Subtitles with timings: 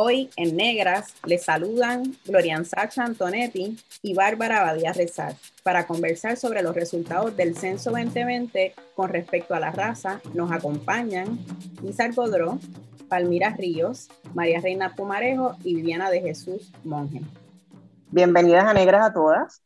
[0.00, 5.34] Hoy en Negras les saludan Glorian Sacha Antonetti y Bárbara Badía Rezar
[5.64, 10.20] para conversar sobre los resultados del Censo 2020 con respecto a la raza.
[10.34, 11.36] Nos acompañan
[11.82, 12.60] Isar Godró,
[13.08, 17.22] Palmira Ríos, María Reina Pumarejo y Viviana de Jesús Monge.
[18.12, 19.62] Bienvenidas a Negras a todas.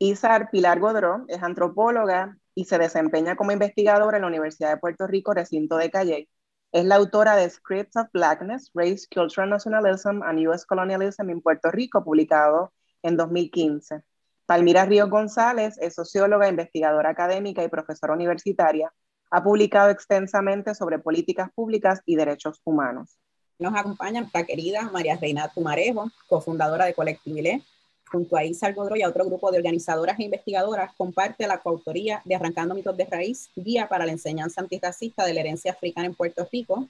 [0.00, 5.06] Isar Pilar Godró es antropóloga y se desempeña como investigadora en la Universidad de Puerto
[5.06, 6.28] Rico, recinto de Calle
[6.72, 10.66] es la autora de Scripts of Blackness, Race, Cultural Nationalism and U.S.
[10.66, 14.02] Colonialism in Puerto Rico, publicado en 2015.
[14.44, 18.92] Palmira Ríos González es socióloga, investigadora académica y profesora universitaria.
[19.30, 23.18] Ha publicado extensamente sobre políticas públicas y derechos humanos.
[23.58, 27.62] Nos acompaña nuestra querida María Reina Tumarejo, cofundadora de Colectivile,
[28.10, 32.22] junto a Isa Algodro y a otro grupo de organizadoras e investigadoras, comparte la coautoría
[32.24, 36.14] de Arrancando Mitos de Raíz, guía para la enseñanza antirracista de la herencia africana en
[36.14, 36.88] Puerto Rico,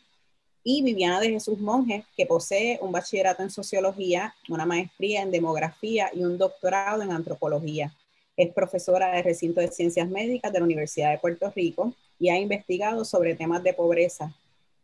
[0.64, 6.10] y Viviana de Jesús Monge, que posee un bachillerato en sociología, una maestría en demografía
[6.12, 7.92] y un doctorado en antropología.
[8.36, 12.38] Es profesora de recinto de ciencias médicas de la Universidad de Puerto Rico y ha
[12.38, 14.32] investigado sobre temas de pobreza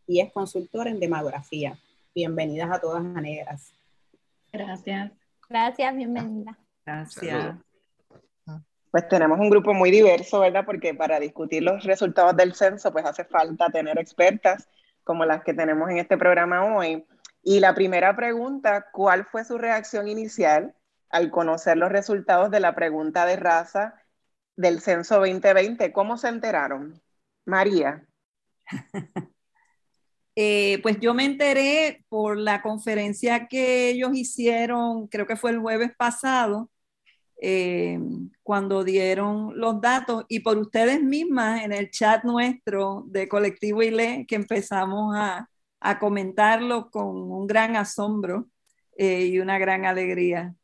[0.06, 1.78] y es consultora en demografía.
[2.14, 3.72] Bienvenidas a todas a Negras.
[4.52, 5.23] Gracias.
[5.54, 6.58] Gracias, bienvenida.
[6.84, 7.54] Gracias.
[8.90, 10.64] Pues tenemos un grupo muy diverso, ¿verdad?
[10.66, 14.68] Porque para discutir los resultados del censo, pues hace falta tener expertas
[15.04, 17.06] como las que tenemos en este programa hoy.
[17.40, 20.74] Y la primera pregunta, ¿cuál fue su reacción inicial
[21.08, 23.94] al conocer los resultados de la pregunta de raza
[24.56, 25.92] del censo 2020?
[25.92, 27.00] ¿Cómo se enteraron?
[27.44, 28.04] María.
[30.36, 35.60] Eh, pues yo me enteré por la conferencia que ellos hicieron, creo que fue el
[35.60, 36.70] jueves pasado,
[37.40, 37.98] eh,
[38.42, 44.24] cuando dieron los datos y por ustedes mismas en el chat nuestro de Colectivo ILE,
[44.26, 45.48] que empezamos a,
[46.00, 48.46] comentarlo con un gran asombro
[48.96, 50.54] eh, y una gran alegría.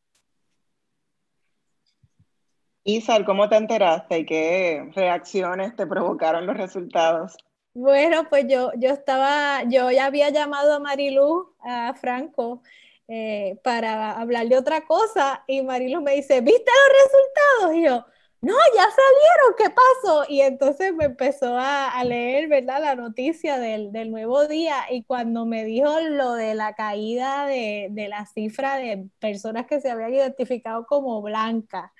[2.85, 7.37] Isar, ¿cómo te enteraste y qué reacciones te provocaron los resultados?
[7.73, 12.63] Bueno, pues yo, yo estaba, yo ya había llamado a Marilu, a Franco,
[13.07, 17.77] eh, para hablar de otra cosa y Marilu me dice, ¿viste los resultados?
[17.77, 18.07] Y yo,
[18.43, 20.25] no, ya salieron, ¿qué pasó?
[20.29, 22.81] Y entonces me empezó a, leer, ¿verdad?
[22.81, 28.09] La noticia del, nuevo día y cuando me dijo lo de la caída de, de
[28.09, 31.93] la cifra de personas que se habían identificado como blancas,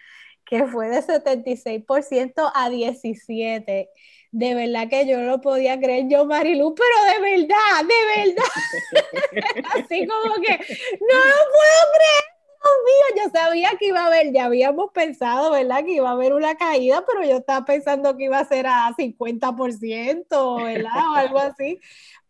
[0.45, 3.89] que fue de 76% a 17%
[4.33, 9.65] de verdad que yo no podía creer yo, Marilu, pero de verdad, de verdad.
[9.75, 12.40] Así como que no lo puedo creer.
[12.63, 15.85] Dios mío, yo sabía que iba a haber, ya habíamos pensado, ¿verdad?
[15.85, 18.93] Que iba a haber una caída, pero yo estaba pensando que iba a ser a
[18.97, 21.11] 50%, ¿verdad?
[21.13, 21.81] O algo así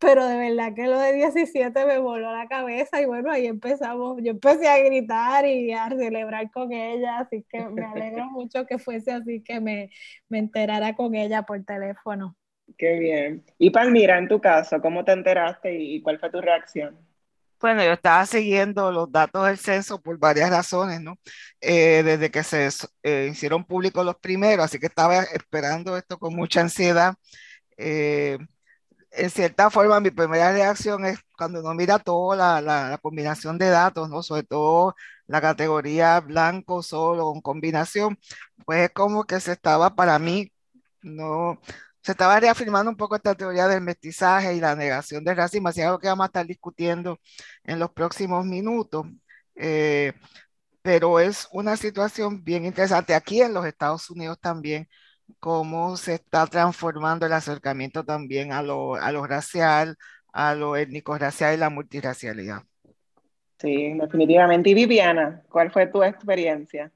[0.00, 4.18] pero de verdad que lo de 17 me voló la cabeza y bueno, ahí empezamos,
[4.22, 8.78] yo empecé a gritar y a celebrar con ella, así que me alegro mucho que
[8.78, 9.91] fuese así, que me,
[10.30, 12.34] me enterara con ella por teléfono.
[12.78, 13.44] Qué bien.
[13.58, 16.97] Y Palmira, en tu caso, ¿cómo te enteraste y cuál fue tu reacción?
[17.60, 21.19] Bueno, yo estaba siguiendo los datos del censo por varias razones, ¿no?
[21.60, 22.69] Eh, desde que se
[23.03, 27.15] eh, hicieron públicos los primeros, así que estaba esperando esto con mucha ansiedad.
[27.76, 28.38] Eh,
[29.12, 34.09] en cierta forma, mi primera reacción es cuando uno mira toda la, combinación de datos,
[34.09, 34.22] ¿no?
[34.22, 34.95] Sobre todo
[35.27, 38.18] la categoría blanco solo con combinación,
[38.65, 40.53] pues es como que se estaba para mí,
[41.03, 41.60] no,
[42.02, 45.82] se estaba reafirmando un poco esta teoría del mestizaje y la negación del racismo, así
[45.82, 47.18] algo que vamos a estar discutiendo
[47.64, 49.06] en los próximos minutos.
[49.54, 50.12] Eh,
[50.82, 54.88] pero es una situación bien interesante aquí en los Estados Unidos también
[55.38, 59.97] cómo se está transformando el acercamiento también a lo, a lo racial,
[60.32, 62.62] a lo étnico-racial y la multiracialidad.
[63.58, 64.70] Sí, definitivamente.
[64.70, 66.91] Y Viviana, ¿cuál fue tu experiencia?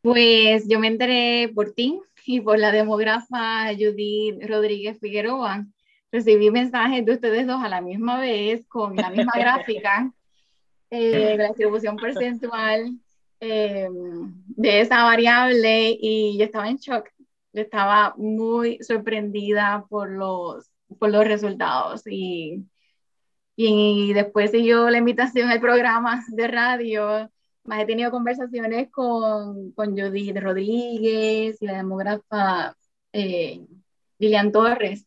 [0.00, 5.66] Pues yo me enteré por ti, y por la demógrafa Judith Rodríguez Figueroa.
[6.12, 10.12] Recibí mensajes de ustedes dos a la misma vez con la misma gráfica
[10.90, 12.98] eh, la distribución percentual
[13.40, 13.88] eh,
[14.46, 17.08] de esa variable y yo estaba en shock.
[17.52, 22.64] Yo estaba muy sorprendida por los, por los resultados y,
[23.56, 27.30] y después siguió la invitación al programa de radio
[27.64, 32.76] más he tenido conversaciones con, con Judith Rodríguez y la demógrafa
[33.12, 33.60] eh,
[34.18, 35.06] Lilian Torres.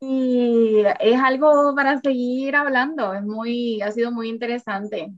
[0.00, 5.12] Y es algo para seguir hablando, es muy, ha sido muy interesante.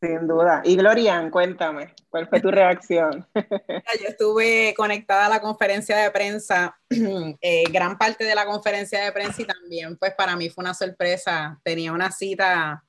[0.00, 0.62] Sin duda.
[0.64, 3.26] Y Glorian, cuéntame, ¿cuál fue tu reacción?
[3.34, 9.12] Yo estuve conectada a la conferencia de prensa, eh, gran parte de la conferencia de
[9.12, 11.58] prensa y también, pues para mí fue una sorpresa.
[11.64, 12.84] Tenía una cita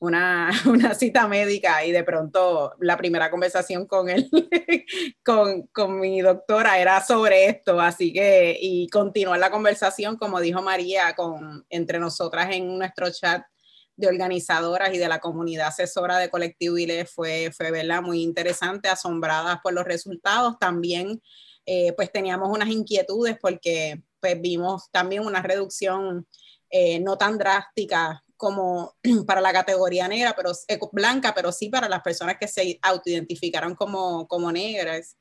[0.00, 4.28] una, una, cita médica y de pronto la primera conversación con él,
[5.24, 10.62] con, con, mi doctora era sobre esto, así que, y continuar la conversación, como dijo
[10.62, 13.42] María, con, entre nosotras en nuestro chat
[13.96, 18.02] de organizadoras y de la comunidad asesora de Colectivo ILE fue, fue ¿verdad?
[18.02, 20.58] muy interesante, asombradas por los resultados.
[20.58, 21.20] También
[21.66, 26.26] eh, pues teníamos unas inquietudes porque pues vimos también una reducción
[26.70, 28.96] eh, no tan drástica como
[29.26, 30.52] para la categoría negra, pero
[30.92, 35.16] blanca, pero sí para las personas que se autoidentificaron como, como negras.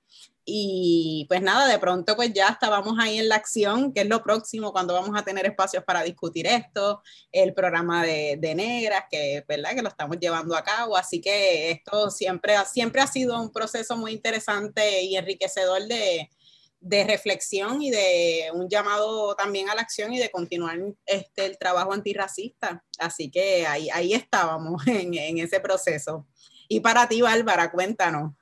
[0.45, 4.24] Y pues nada, de pronto pues ya estábamos ahí en la acción, que es lo
[4.24, 9.44] próximo cuando vamos a tener espacios para discutir esto, el programa de, de negras, que,
[9.48, 9.75] ¿verdad?
[9.75, 10.95] que lo estamos llevando a cabo.
[10.95, 16.31] Así que esto siempre, siempre ha sido un proceso muy interesante y enriquecedor de,
[16.79, 21.57] de reflexión y de un llamado también a la acción y de continuar este, el
[21.57, 22.83] trabajo antirracista.
[22.97, 26.27] Así que ahí, ahí estábamos en, en ese proceso.
[26.67, 28.33] Y para ti, Bárbara, cuéntanos.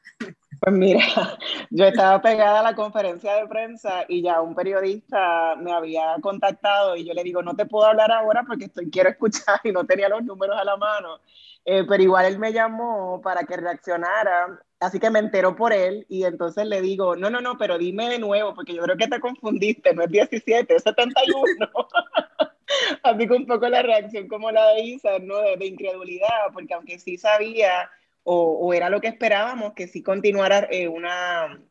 [0.59, 0.99] Pues mira,
[1.69, 6.95] yo estaba pegada a la conferencia de prensa y ya un periodista me había contactado
[6.95, 9.85] y yo le digo, no te puedo hablar ahora porque estoy, quiero escuchar y no
[9.85, 11.19] tenía los números a la mano.
[11.63, 16.05] Eh, pero igual él me llamó para que reaccionara, así que me enteró por él
[16.09, 19.07] y entonces le digo, no, no, no, pero dime de nuevo, porque yo creo que
[19.07, 21.45] te confundiste, no es 17, es 71.
[23.03, 25.37] así que un poco la reacción como la de Isa, ¿no?
[25.37, 27.89] De, incredulidad, porque aunque sí sabía
[28.23, 31.61] o, era lo que esperábamos, que sí continuara eh, una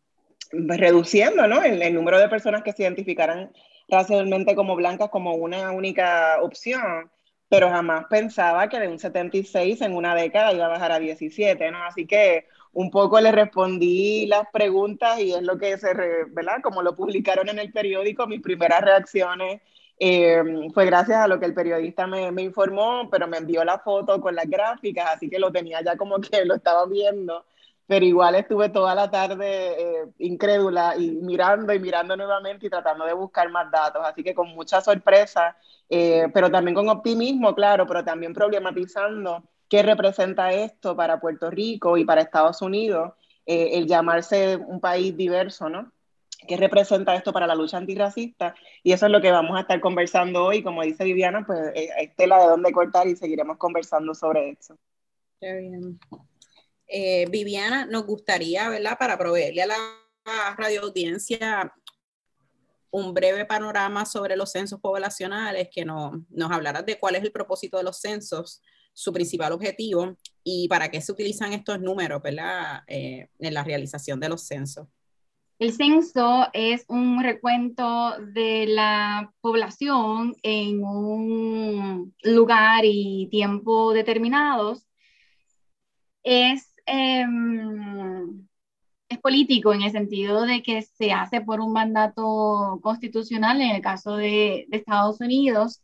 [0.52, 1.62] reduciendo, ¿no?
[1.62, 3.52] El, el número de personas que se identificaran
[3.88, 7.10] racialmente como blancas como una única opción
[7.48, 11.70] pero jamás pensaba que de un 76 en una década iba a bajar a 17,
[11.70, 11.84] ¿no?
[11.84, 15.94] Así que un poco le respondí las preguntas y es lo que se,
[16.28, 16.60] ¿verdad?
[16.62, 19.62] Como lo publicaron en el periódico, mis primeras reacciones
[19.98, 20.42] eh,
[20.74, 24.20] fue gracias a lo que el periodista me, me, informó, pero me envió la foto
[24.20, 27.46] con las gráficas, así que lo tenía ya como que lo estaba viendo,
[27.86, 33.06] pero igual estuve toda la tarde eh, incrédula y mirando y mirando nuevamente y tratando
[33.06, 35.56] de buscar más datos, así que con mucha sorpresa
[35.88, 41.96] eh, pero también con optimismo, claro, pero también problematizando qué representa esto para Puerto Rico
[41.96, 43.12] y para Estados Unidos,
[43.44, 45.92] eh, el llamarse un país diverso, ¿no?
[46.46, 48.54] ¿Qué representa esto para la lucha antirracista?
[48.82, 50.62] Y eso es lo que vamos a estar conversando hoy.
[50.62, 54.76] Como dice Viviana, pues eh, es tela de dónde cortar y seguiremos conversando sobre eso.
[55.40, 55.98] Qué bien.
[57.30, 58.96] Viviana, nos gustaría, ¿verdad?
[58.98, 59.76] Para proveerle a la
[60.56, 61.72] radio audiencia
[62.90, 67.32] un breve panorama sobre los censos poblacionales, que no, nos hablarás de cuál es el
[67.32, 68.62] propósito de los censos,
[68.96, 72.82] su principal objetivo y para qué se utilizan estos números ¿verdad?
[72.86, 74.88] Eh, en la realización de los censos.
[75.58, 84.86] El censo es un recuento de la población en un lugar y tiempo determinados.
[86.22, 88.46] Es em,
[89.08, 93.82] es político en el sentido de que se hace por un mandato constitucional en el
[93.82, 95.82] caso de, Estados Unidos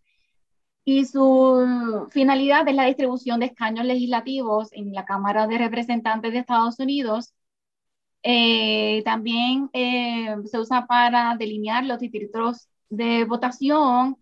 [0.85, 6.39] y su finalidad es la distribución de escaños legislativos en la Cámara de Representantes de
[6.39, 7.35] Estados Unidos.
[8.23, 14.17] Eh, también eh, se usa para delinear los distritos de votación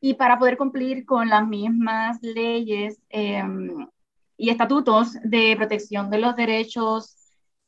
[0.00, 3.42] y para poder cumplir con las mismas leyes eh,
[4.36, 7.16] y estatutos de protección de los derechos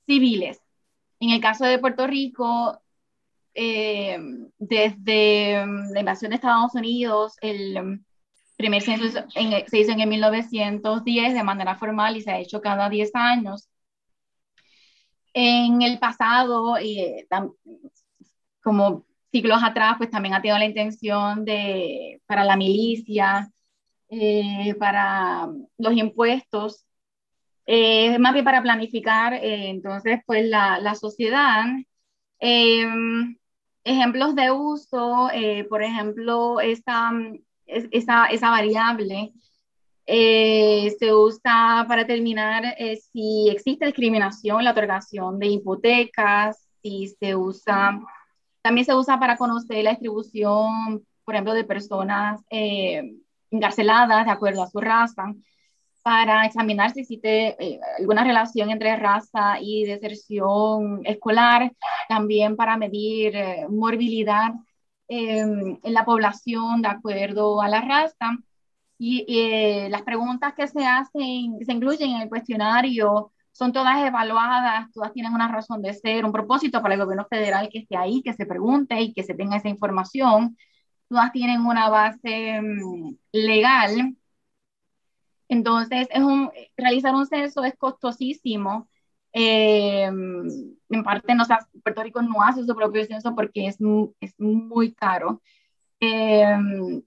[0.06, 0.60] civiles.
[1.20, 2.80] En el caso de Puerto Rico,
[3.54, 4.18] eh,
[4.58, 8.00] desde mm, la invasión de Estados Unidos, el
[8.56, 9.04] primer censo
[9.66, 13.68] se hizo en el 1910 de manera formal y se ha hecho cada 10 años.
[15.32, 17.26] En el pasado, eh,
[18.62, 23.50] como siglos atrás, pues también ha tenido la intención de, para la milicia,
[24.08, 26.84] eh, para los impuestos,
[27.66, 31.64] eh, más bien para planificar, eh, entonces, pues la, la, sociedad
[32.46, 33.36] Em,
[33.84, 36.60] ejemplos de uso, eh, por ejemplo,
[37.92, 39.32] esa, esa, variable
[40.06, 47.08] eh, se usa para determinar eh, si existe discriminación en la otorgación de hipotecas, si
[47.08, 48.00] se usa,
[48.62, 52.42] también se usa para conocer la distribución, por ejemplo, de personas
[53.50, 55.34] encarceladas de acuerdo a su raza
[56.04, 61.72] para examinar si existe eh, alguna relación entre raza y deserción escolar,
[62.10, 64.52] también para medir eh, morbilidad
[65.08, 68.38] en la población de acuerdo a la raza.
[68.98, 74.92] Y eh, las preguntas que se hacen, se incluyen en el cuestionario, son todas evaluadas,
[74.92, 78.22] todas tienen una razón de ser, un propósito para el gobierno federal que esté ahí,
[78.22, 80.56] que se pregunte y que se tenga esa información.
[81.08, 84.16] Todas tienen una base mm, legal
[85.48, 88.88] entonces, es un, realizar un censo es costosísimo.
[89.34, 91.44] Eh, en parte, no,
[91.82, 93.78] Puerto Rico no hace su propio censo porque es,
[94.20, 95.42] es muy caro.
[96.00, 96.56] Eh,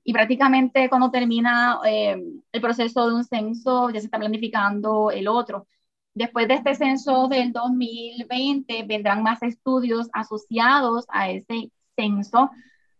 [0.03, 5.27] y prácticamente cuando termina eh, el proceso de un censo, ya se está planificando el
[5.27, 5.67] otro.
[6.13, 12.51] Después de este censo del 2020, vendrán más estudios asociados a ese censo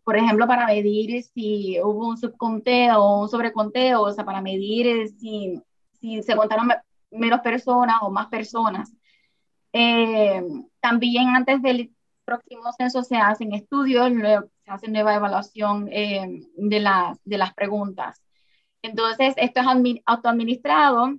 [0.07, 4.88] por ejemplo, para medir si hubo un subconteo o un sobreconteo, o sea, para medir
[4.88, 5.62] eh, si,
[6.00, 6.69] si se contaron
[7.12, 8.89] menos personas o más personas.
[9.79, 10.41] Eh,
[10.79, 11.93] también antes del
[12.25, 18.24] próximo censo se hacen estudios, se hace nueva evaluación eh, de, las, de las preguntas.
[18.81, 19.67] Entonces, esto es
[20.05, 21.13] autoadministrado,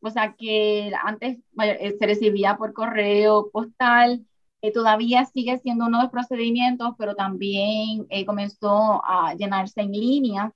[0.00, 4.26] o sea que antes se recibía por correo postal,
[4.72, 10.52] todavía sigue siendo uno de los procedimientos, pero también eh, comenzó a llenarse en línea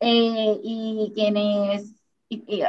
[0.00, 1.94] eh, y quienes,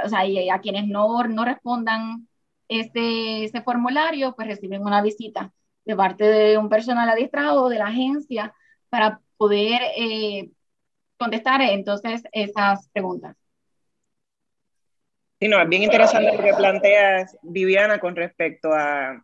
[0.06, 0.22] o sea,
[0.54, 2.28] a quienes no, no respondan
[2.72, 5.52] este, ese formulario, pues reciben una visita
[5.84, 8.54] de parte de un personal adiestrado de la agencia
[8.90, 10.52] para poder eh,
[11.18, 13.36] contestar entonces esas preguntas.
[15.38, 19.22] Sí, no, es bien interesante lo que planteas, Viviana, con respecto a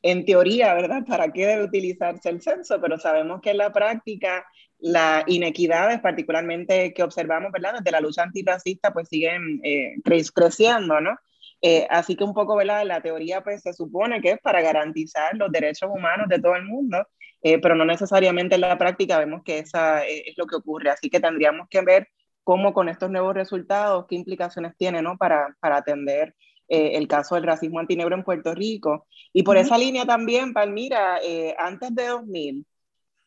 [0.00, 1.04] en teoría, ¿verdad?
[1.06, 2.80] ¿Para qué debe utilizarse el censo?
[2.80, 4.46] Pero sabemos que en la práctica
[4.78, 7.74] las inequidades, particularmente que observamos, ¿verdad?
[7.74, 9.96] Desde la lucha antirracista, pues siguen eh,
[10.32, 11.18] creciendo, ¿no?
[11.62, 12.84] Eh, así que un poco, ¿verdad?
[12.84, 16.64] La teoría, pues se supone que es para garantizar los derechos humanos de todo el
[16.64, 17.06] mundo,
[17.42, 20.90] eh, pero no necesariamente en la práctica vemos que esa es lo que ocurre.
[20.90, 22.08] Así que tendríamos que ver
[22.44, 25.16] cómo con estos nuevos resultados, qué implicaciones tiene, ¿no?
[25.16, 26.34] Para, para atender
[26.68, 29.06] eh, el caso del racismo antinegro en Puerto Rico.
[29.32, 32.66] Y por esa línea también, Palmira, eh, antes de 2000,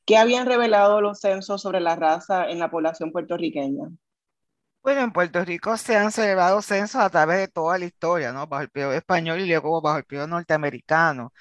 [0.05, 3.89] ¿qué habían revelado los censos sobre la raza en la población puertorriqueña?
[4.81, 8.47] Bueno, en Puerto Rico se han celebrado censos a través de toda la historia, ¿no?
[8.47, 11.33] Bajo el periodo español y luego bajo el periodo norteamericano.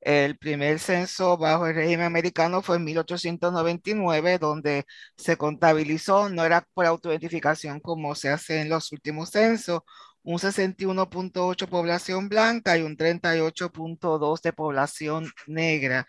[0.00, 4.86] El primer censo bajo el régimen americano fue en 1899, donde
[5.16, 9.82] se contabilizó, no era por autoidentificación como se hace en los últimos censos,
[10.26, 16.06] un 61.8 población blanca y un 38.2 de población negra.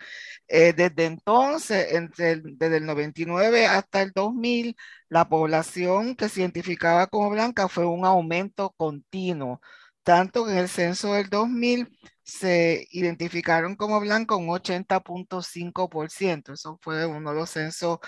[0.47, 4.75] Eh, desde entonces, desde el 99 hasta el 2000,
[5.09, 9.61] la población que se identificaba como blanca fue un aumento continuo,
[10.07, 11.89] tanto que en el censo del 2000
[12.23, 16.53] se identificaron como blancos un 80.5%.
[16.53, 17.99] Eso fue uno de los censos,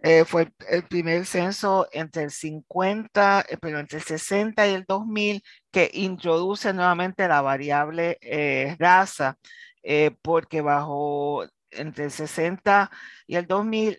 [0.00, 4.84] eh, fue el primer censo entre el 50, eh, pero entre el 60 y el
[4.86, 9.38] 2000 que introduce nuevamente la variable eh, raza,
[10.22, 12.90] porque bajo entre el 60
[13.26, 13.98] y el 2000,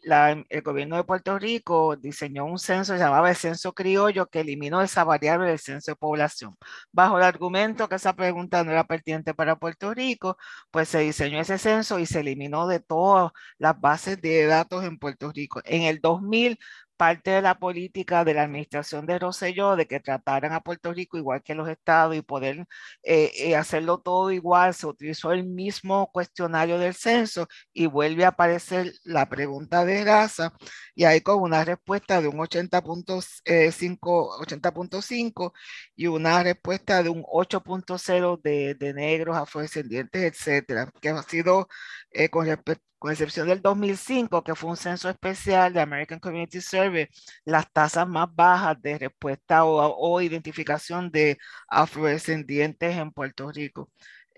[0.49, 5.03] el gobierno de Puerto Rico diseñó un censo llamado el censo criollo que eliminó esa
[5.03, 6.55] variable del censo de población.
[6.91, 10.37] Bajo el argumento que esa pregunta no era pertinente para Puerto Rico,
[10.71, 14.97] pues se diseñó ese censo y se eliminó de todas las bases de datos en
[14.97, 15.61] Puerto Rico.
[15.65, 16.59] En el 2000
[16.97, 21.17] parte de la política de la administración de Rosselló de que trataran a Puerto Rico
[21.17, 22.65] igual que los estados y poder
[23.03, 28.29] eh, eh, hacerlo todo igual, se utilizó el mismo cuestionario del censo y vuelve a
[28.29, 30.53] aparecer la pregunta de raza
[30.95, 35.53] y ahí con una respuesta de un 80.5 80.5
[35.95, 41.67] y una respuesta de un 8.0 de, de negros, afrodescendientes, etcétera, que ha sido
[42.11, 46.61] eh, con respecto con excepción del 2005, que fue un censo especial de American Community
[46.61, 47.07] Survey,
[47.45, 51.37] las tasas más bajas de respuesta o, identificación de
[51.67, 53.89] afrodescendientes en Puerto Rico.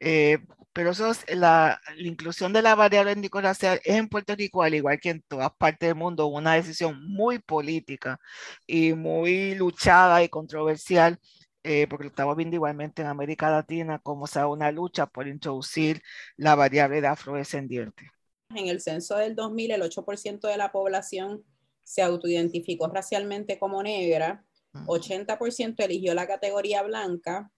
[0.01, 0.39] Eh,
[0.73, 4.99] pero eso es la, inclusión de la variable étnico-racial es en Puerto Rico, al igual
[4.99, 8.19] que en todas partes del mundo, una decisión muy política
[8.67, 11.19] y muy luchada y controversial,
[11.63, 16.01] eh, porque lo estamos viendo igualmente en América Latina, como sea una lucha por introducir
[16.37, 18.18] la variable de afrodescendientes.
[18.55, 21.43] En el censo del 2000 el 8% de la población
[21.83, 27.51] se autoidentificó racialmente como negra, 80% eligió la categoría blanca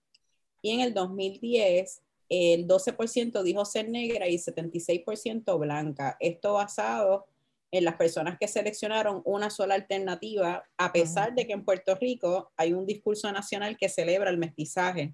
[0.61, 6.15] y en el 2010 el 12% dijo ser negra y 76% blanca.
[6.21, 7.25] Esto basado
[7.71, 12.51] en las personas que seleccionaron una sola alternativa, a pesar de que en Puerto Rico
[12.55, 15.13] hay un discurso nacional que celebra el mestizaje.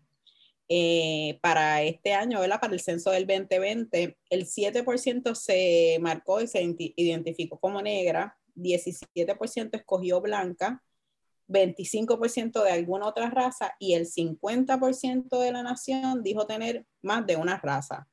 [0.69, 6.61] Eh, para este año, para el censo del 2020, el 7% se marcó y se
[6.77, 10.83] identificó como negra, 17% escogió blanca,
[11.47, 17.37] 25% de alguna otra raza y el 50% de la nación dijo tener más de
[17.37, 18.07] una raza.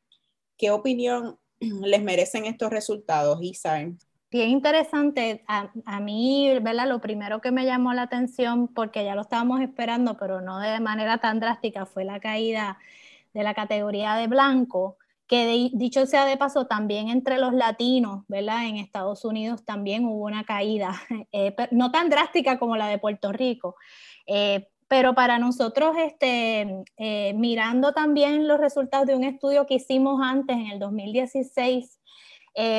[0.56, 3.80] ¿Qué opinión les merecen estos resultados, Isa?
[4.30, 5.44] Bien interesante.
[5.46, 6.88] A, a, mí, ¿verdad?
[6.88, 10.80] Lo primero que me llamó la atención, porque ya lo estábamos esperando, pero no de
[10.80, 12.78] manera tan drástica, fue la caída
[13.32, 18.66] de la categoría de blanco que dicho sea de paso, también entre los latinos, ¿verdad?
[18.66, 20.92] En Estados Unidos también hubo una caída,
[21.32, 23.76] eh, no tan drástica como la de Puerto Rico,
[24.26, 30.20] eh, pero para nosotros, este, eh, mirando también los resultados de un estudio que hicimos
[30.22, 32.00] antes, en el 2016,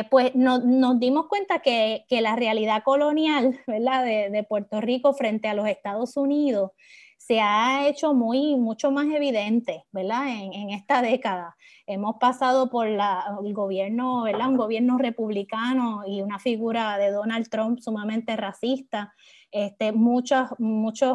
[0.09, 3.59] pues nos dimos cuenta que, la realidad colonial.
[3.67, 6.71] De, Puerto Rico frente a los Estados Unidos
[7.17, 10.27] se ha hecho muy, mucho más evidente, ¿verdad?
[10.27, 11.55] En, esta década.
[11.87, 14.25] Hemos pasado por el gobierno.
[14.25, 19.13] Un gobierno republicano y una figura de Donald Trump sumamente racista
[19.51, 20.49] este, muchos,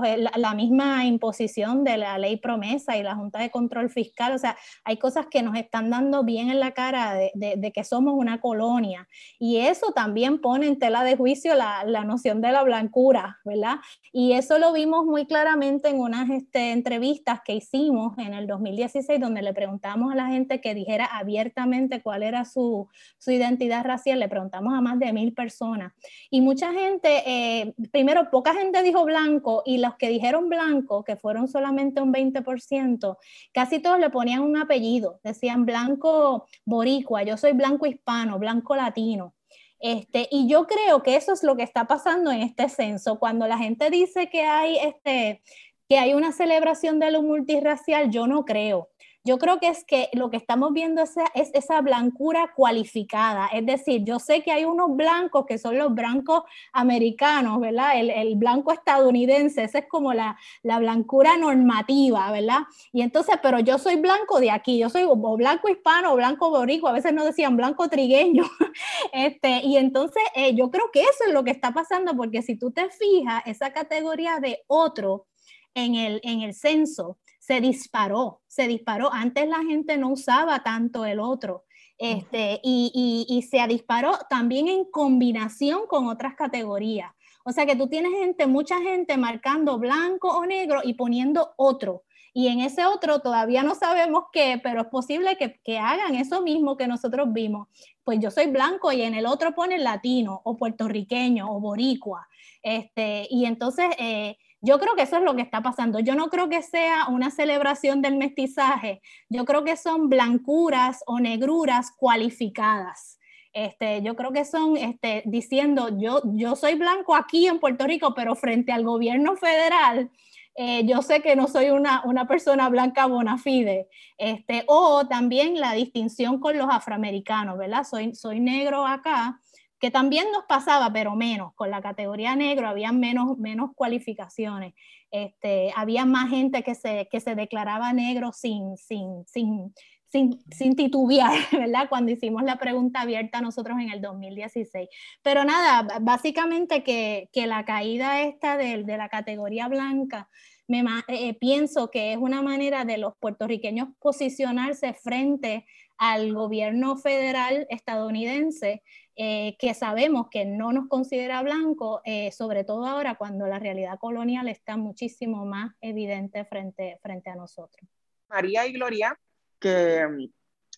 [0.04, 4.38] eh, la, misma imposición de la ley promesa y la Junta de Control Fiscal, o
[4.38, 8.14] sea, hay cosas que nos están dando bien en la cara de, de, que somos
[8.16, 9.06] una colonia
[9.38, 13.76] y eso también pone en tela de juicio la, la, noción de la blancura, ¿verdad?
[14.12, 19.20] Y eso lo vimos muy claramente en unas este, entrevistas que hicimos en el 2016
[19.20, 24.18] donde le preguntamos a la gente que dijera abiertamente cuál era su, su identidad racial,
[24.20, 25.92] le preguntamos a más de mil personas
[26.30, 31.16] y mucha gente, eh, primero poca gente dijo blanco y los que dijeron blanco, que
[31.16, 33.16] fueron solamente un 20%,
[33.52, 39.34] casi todos le ponían un apellido, decían blanco boricua, yo soy blanco hispano, blanco latino.
[39.80, 43.18] Este, y yo creo que eso es lo que está pasando en este censo.
[43.18, 45.42] Cuando la gente dice que hay, este,
[45.88, 48.89] que hay una celebración de lo multirracial, yo no creo.
[49.22, 53.48] Yo creo que es que lo que estamos viendo es, es, esa blancura cualificada.
[53.48, 57.98] Es decir, yo sé que hay unos blancos que son los blancos americanos, ¿verdad?
[58.00, 62.60] El, el blanco estadounidense, esa es como la, la, blancura normativa, ¿verdad?
[62.92, 66.48] Y entonces, pero yo soy blanco de aquí, yo soy o blanco hispano o blanco
[66.48, 68.44] boricua, a veces no decían blanco trigueño.
[69.12, 72.56] este, y entonces eh, yo creo que eso es lo que está pasando, porque si
[72.56, 75.26] tú te fijas, esa categoría de otro
[75.74, 77.18] en el, en el censo,
[77.50, 79.12] se disparó, se disparó.
[79.12, 81.64] Antes la gente no usaba tanto el otro.
[81.98, 87.10] Este, y, y, se disparó también en combinación con otras categorías.
[87.44, 92.04] O sea que tú tienes gente, mucha gente marcando blanco o negro y poniendo otro.
[92.32, 96.42] Y en ese otro todavía no sabemos qué, pero es posible que, que, hagan eso
[96.42, 97.66] mismo que nosotros vimos.
[98.04, 102.28] Pues yo soy blanco y en el otro ponen latino o puertorriqueño o boricua.
[102.62, 106.00] Este, y entonces eh, yo creo que eso es lo que está pasando.
[106.00, 109.00] Yo no creo que sea una celebración del mestizaje.
[109.28, 113.18] Yo creo que son blancuras o negruras cualificadas.
[113.52, 118.14] Este, yo creo que son este, diciendo, yo, yo soy blanco aquí en Puerto Rico,
[118.14, 120.10] pero frente al gobierno federal,
[120.56, 123.88] eh, yo sé que no soy una, una persona blanca bona fide.
[124.18, 127.84] Este, o también la distinción con los afroamericanos, ¿verdad?
[127.84, 129.40] Soy, soy negro acá,
[129.80, 131.54] que también nos pasaba, pero menos.
[131.54, 134.74] Con la categoría negro había menos, menos cualificaciones.
[135.10, 139.74] Este, había más gente que se, que se declaraba negro sin, sin, sin,
[140.06, 141.88] sin, sin, titubear, ¿verdad?
[141.88, 144.88] Cuando hicimos la pregunta abierta nosotros en el 2016.
[145.22, 150.28] Pero nada, básicamente que, que la caída esta de, de la categoría blanca,
[150.68, 155.66] me, eh, pienso que es una manera de los puertorriqueños posicionarse frente
[155.98, 158.82] al gobierno federal estadounidense
[159.22, 163.98] eh, que sabemos que no nos considera blanco, eh, sobre todo ahora cuando la realidad
[163.98, 167.86] colonial está muchísimo más evidente frente, frente a nosotros.
[168.30, 169.14] María y Gloria,
[169.58, 170.24] que mm,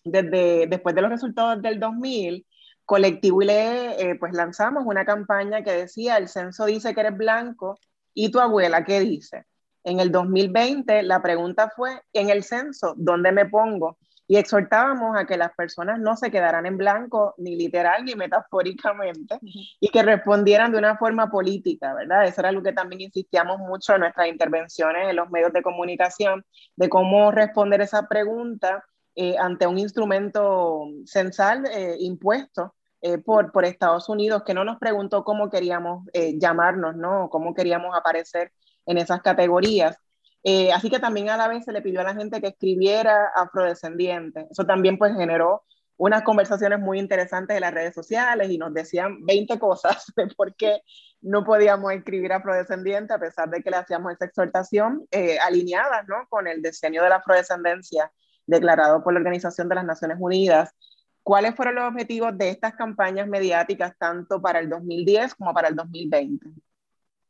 [0.03, 2.45] desde después de los resultados del 2000,
[2.83, 7.79] Colectivo ILE, eh, pues lanzamos una campaña que decía, el censo dice que eres blanco,
[8.13, 9.45] ¿y tu abuela qué dice?
[9.85, 13.99] En el 2020 la pregunta fue, en el censo, ¿dónde me pongo?
[14.27, 19.39] Y exhortábamos a que las personas no se quedaran en blanco, ni literal ni metafóricamente,
[19.79, 22.25] y que respondieran de una forma política, ¿verdad?
[22.25, 26.45] Eso era algo que también insistíamos mucho en nuestras intervenciones en los medios de comunicación,
[26.75, 28.83] de cómo responder esa pregunta
[29.15, 34.79] eh, ante un instrumento censal eh, impuesto eh, por, por Estados Unidos, que no nos
[34.79, 36.07] preguntó cómo queríamos
[36.39, 37.29] llamarnos, ¿no?
[37.29, 38.51] Cómo queríamos aparecer
[38.85, 39.97] en esas categorías.
[40.43, 43.31] Eh, así que también a la vez se le pidió a la gente que escribiera
[43.35, 44.47] afrodescendiente.
[44.51, 45.63] Eso también pues generó
[45.97, 50.55] unas conversaciones muy interesantes en las redes sociales y nos decían 20 cosas de por
[50.55, 50.81] qué
[51.21, 56.27] no podíamos escribir afrodescendiente a pesar de que le hacíamos esa exhortación eh, alineada ¿no?
[56.29, 58.11] con el diseño de la afrodescendencia
[58.45, 60.75] declarado por la Organización de las Naciones Unidas.
[61.21, 65.75] ¿Cuáles fueron los objetivos de estas campañas mediáticas tanto para el 2010 como para el
[65.75, 66.49] 2020?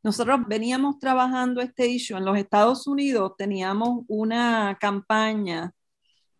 [0.04, 5.72] Nosotros veníamos trabajando este issue en los Estados Unidos, teníamos una campaña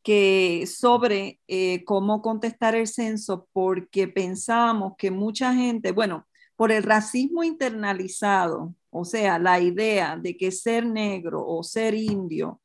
[0.03, 6.83] que sobre eh, cómo contestar el censo porque pensábamos que mucha gente, bueno, por el
[6.83, 12.61] racismo internalizado, o sea, la idea de que ser negro o ser indio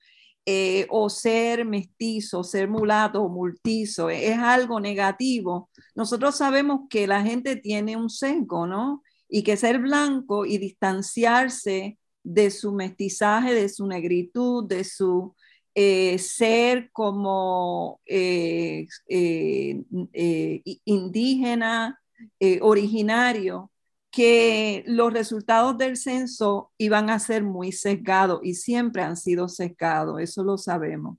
[0.45, 7.21] eh, o ser mestizo, ser mulato o multizo es algo negativo, nosotros sabemos que la
[7.23, 9.01] gente tiene un sesgo, ¿no?
[9.29, 15.35] Y que ser blanco y distanciarse de su mestizaje, de su negritud, de su
[15.75, 19.81] eh, ser como eh, eh,
[20.83, 21.99] indígena,
[22.61, 23.71] originario,
[24.11, 30.19] que los resultados del censo iban a ser muy sesgados y siempre han sido sesgados,
[30.19, 31.17] eso lo sabemos.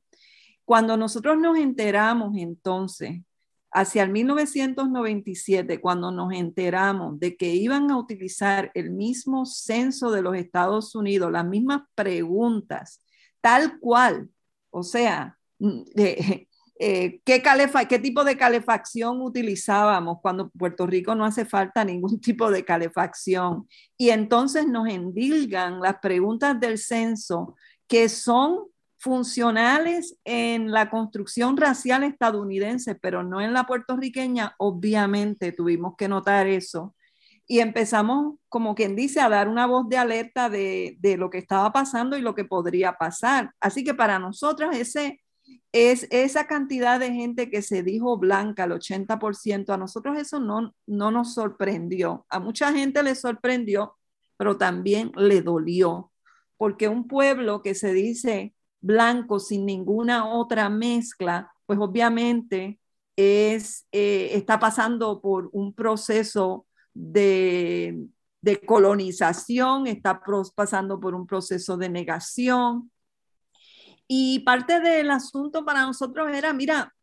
[0.65, 3.23] Cuando nosotros nos enteramos entonces,
[3.73, 10.23] hacia el 1997, cuando nos enteramos de que iban a utilizar el mismo censo de
[10.23, 13.01] los Estados Unidos, las mismas preguntas,
[13.41, 14.29] tal cual
[14.71, 15.83] o sea, mm,
[16.83, 17.43] eh, ¿qué,
[17.89, 23.69] ¿qué tipo de calefacción utilizábamos cuando Puerto Rico no hace falta ningún tipo de calefacción?
[23.99, 27.57] Y entonces nos endilgan las preguntas del censo
[27.87, 28.67] que son
[29.01, 36.47] funcionales en la construcción racial estadounidense, pero no en la puertorriqueña, obviamente tuvimos que notar
[36.47, 36.95] eso
[37.51, 41.73] y empezamos, como quien dice, a dar una voz de alerta de, lo que estaba
[41.73, 43.53] pasando y lo que podría pasar.
[43.59, 45.21] Así que para nosotros ese,
[45.73, 50.77] es esa cantidad de gente que se dijo blanca, el 80%, a nosotros eso no,
[50.87, 52.25] no nos sorprendió.
[52.29, 53.97] A mucha gente le sorprendió,
[54.37, 56.13] pero también le dolió,
[56.57, 62.81] porque un pueblo que se dice blanco sin ninguna otra mezcla, pues obviamente
[63.17, 68.09] es, eh, está pasando por un proceso de,
[68.67, 70.23] colonización, está
[70.55, 72.91] pasando por un proceso de negación.
[74.09, 76.95] Y parte del asunto para nosotros era, mira,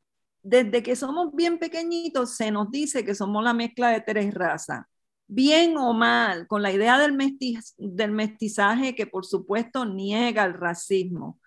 [0.42, 4.86] desde que somos bien pequeñitos se nos dice que somos la mezcla de tres razas,
[5.28, 7.18] bien o mal, con la idea del,
[7.78, 11.40] del mestizaje que por supuesto niega el racismo.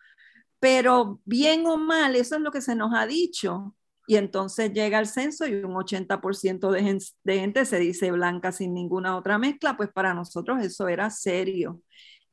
[0.60, 3.74] Pero bien o mal, eso es lo que se nos ha dicho.
[4.06, 9.16] Y entonces llega el censo y un 80% de, gente se dice blanca sin ninguna
[9.16, 11.80] otra mezcla, pues para nosotros eso era serio.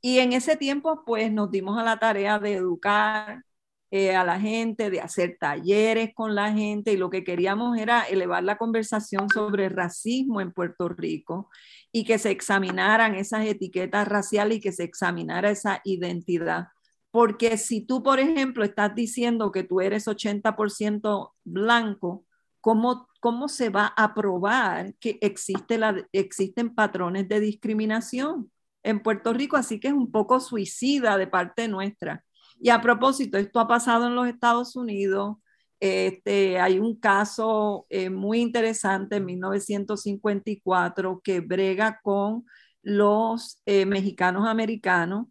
[0.02, 3.44] Y en ese tiempo, pues nos dimos a la tarea de educar
[3.92, 8.04] eh, a la gente, de hacer talleres con la gente y lo que queríamos era
[8.04, 11.50] elevar la conversación sobre racismo en Puerto Rico
[11.92, 16.68] y que se examinaran esas etiquetas raciales y que se examinara esa identidad.
[17.18, 22.28] Porque si tú, por ejemplo, estás diciendo que tú eres 80% blanco,
[22.62, 28.52] ¿cómo, ¿cómo se va a probar que existen patrones de discriminación
[28.84, 29.58] en Puerto Rico?
[29.58, 32.24] Así que es un poco suicida de parte nuestra.
[32.62, 35.38] Y a propósito, esto ha pasado en los Estados Unidos.
[35.80, 42.46] Este, hay un caso eh, muy interesante en 1954 que brega con
[42.84, 45.26] los eh, mexicanos americanos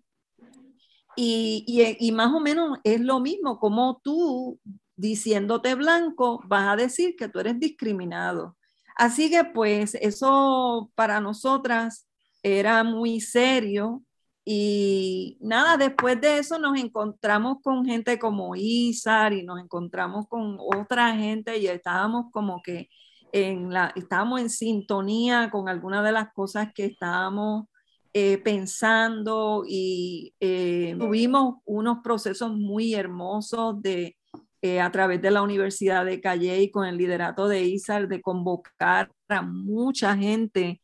[1.17, 4.61] y, más o menos es lo mismo, como tú
[4.97, 8.57] diciéndote blanco vas a decir que tú eres discriminado.
[8.97, 12.07] Así que pues eso para nosotras
[12.43, 14.03] era muy serio
[14.45, 20.57] y nada, después de eso nos encontramos con gente como Isar y nos encontramos con
[20.61, 22.89] otra gente y estábamos como que
[23.33, 27.67] en la, estábamos en sintonía con algunas de las cosas que estábamos
[28.19, 34.17] eh, pensando y eh, tuvimos unos procesos muy hermosos de,
[34.63, 38.23] eh, a través de la Universidad de Calle y con el liderato de ISAR de
[38.23, 40.81] convocar a mucha gente,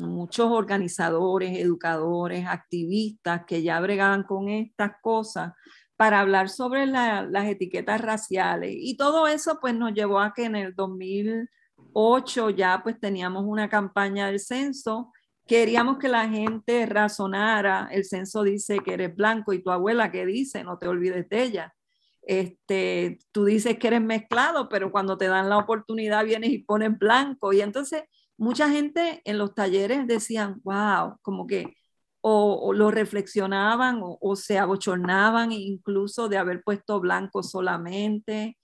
[0.00, 5.52] muchos organizadores, educadores, activistas que ya bregaban con estas cosas
[5.96, 8.74] para hablar sobre las etiquetas raciales.
[8.76, 13.68] Y todo eso pues nos llevó a que en el 2008 ya pues teníamos una
[13.68, 15.12] campaña del censo
[15.48, 17.88] Queríamos que la gente razonara.
[17.90, 21.42] El censo dice que eres blanco y tu abuela que dice, no te olvides de
[21.42, 21.74] ella.
[22.22, 26.98] este, tú dices que eres mezclado, pero cuando te dan la oportunidad vienes y pones
[26.98, 27.52] blanco.
[27.54, 28.02] Y entonces
[28.36, 31.74] mucha gente en los talleres decían, wow, como que
[32.20, 38.58] o, lo reflexionaban o, se abochornaban incluso de haber puesto blanco solamente.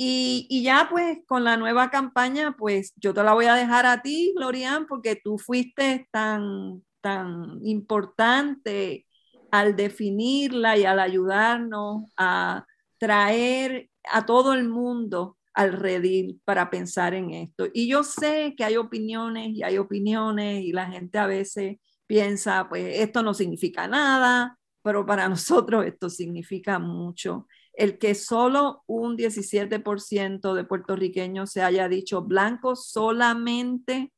[0.00, 3.84] Y, y, ya pues con la nueva campaña, pues yo te la voy a dejar
[3.84, 9.06] a ti, Glorian, porque tú fuiste tan, tan importante
[9.50, 12.64] al definirla y al ayudarnos a
[12.98, 17.66] traer a todo el mundo al redil para pensar en esto.
[17.72, 22.68] Y yo sé que hay opiniones y hay opiniones y la gente a veces piensa,
[22.68, 27.48] pues esto no significa nada, pero para nosotros esto significa mucho.
[27.78, 34.12] El que solo un 17% de puertorriqueños se haya dicho blanco solamente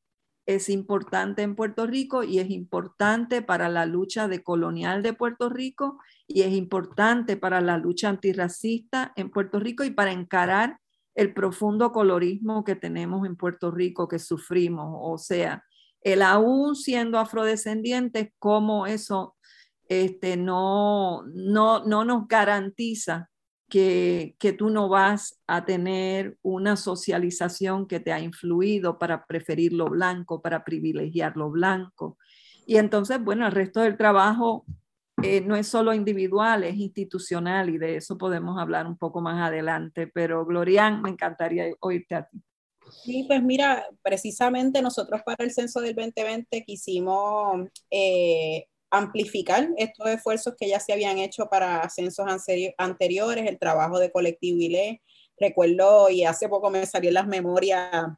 [0.46, 5.99] es importante en Puerto Rico y es importante para la lucha decolonial de Puerto Rico
[6.27, 10.79] y es importante para la lucha antirracista en Puerto Rico y para encarar
[11.14, 14.88] el profundo colorismo que tenemos en Puerto Rico, que sufrimos.
[15.03, 15.62] O sea,
[16.01, 19.37] el aún siendo afrodescendientes, cómo eso
[19.87, 23.30] este, no, no, no nos garantiza
[23.70, 29.87] que, tú no vas a tener una socialización que te ha influido para preferir lo
[29.87, 32.18] blanco, para privilegiar lo blanco.
[32.66, 34.66] Y entonces, bueno, el resto del trabajo
[35.22, 39.40] eh, no es solo individual, es institucional y de eso podemos hablar un poco más
[39.40, 40.06] adelante.
[40.06, 42.42] Pero Glorian, me encantaría oírte a ti.
[43.04, 50.55] Sí, pues mira, precisamente nosotros para el censo del 2020 quisimos eh, amplificar estos esfuerzos
[50.59, 52.26] que ya se habían hecho para censos
[52.76, 55.03] anteriores, el trabajo de colectivo ILE.
[55.38, 58.09] Recuerdo, y hace poco me salió en las memorias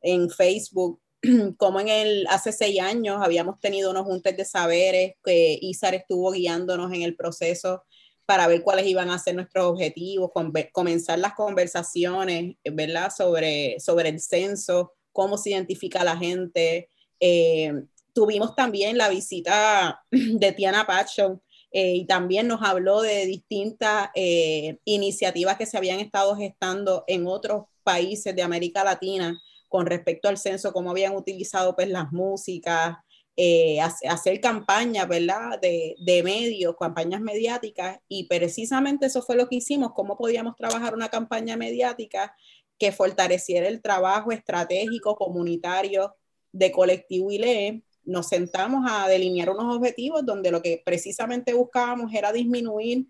[0.00, 1.00] en Facebook,
[1.56, 6.32] como en el, hace seis años habíamos tenido unos juntes de saberes que ISAR estuvo
[6.32, 7.84] guiándonos en el proceso
[8.26, 10.30] para ver cuáles iban a ser nuestros objetivos,
[10.72, 13.12] comenzar las conversaciones, ¿verdad?
[13.16, 16.88] Sobre, sobre el censo, cómo se identifica la gente,
[17.20, 17.72] eh,
[18.12, 24.78] tuvimos también la visita de Tiana Pacho eh, y también nos habló de distintas eh,
[24.84, 30.36] iniciativas que se habían estado gestando en otros países de América Latina con respecto al
[30.36, 32.96] censo, cómo habían utilizado pues las músicas,
[33.36, 35.58] eh, hacer campañas, ¿verdad?
[35.62, 40.94] De, de, medios, campañas mediáticas, y precisamente eso fue lo que hicimos, cómo podíamos trabajar
[40.94, 42.36] una campaña mediática
[42.78, 46.14] que fortaleciera el trabajo estratégico comunitario
[46.52, 52.32] de Colectivo ILE nos sentamos a delinear unos objetivos donde lo que precisamente buscábamos era
[52.32, 53.06] disminuir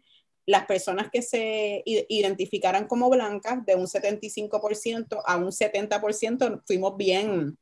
[0.46, 7.56] las personas que se identificaran como blancas de un 75% a un 70%, fuimos bien,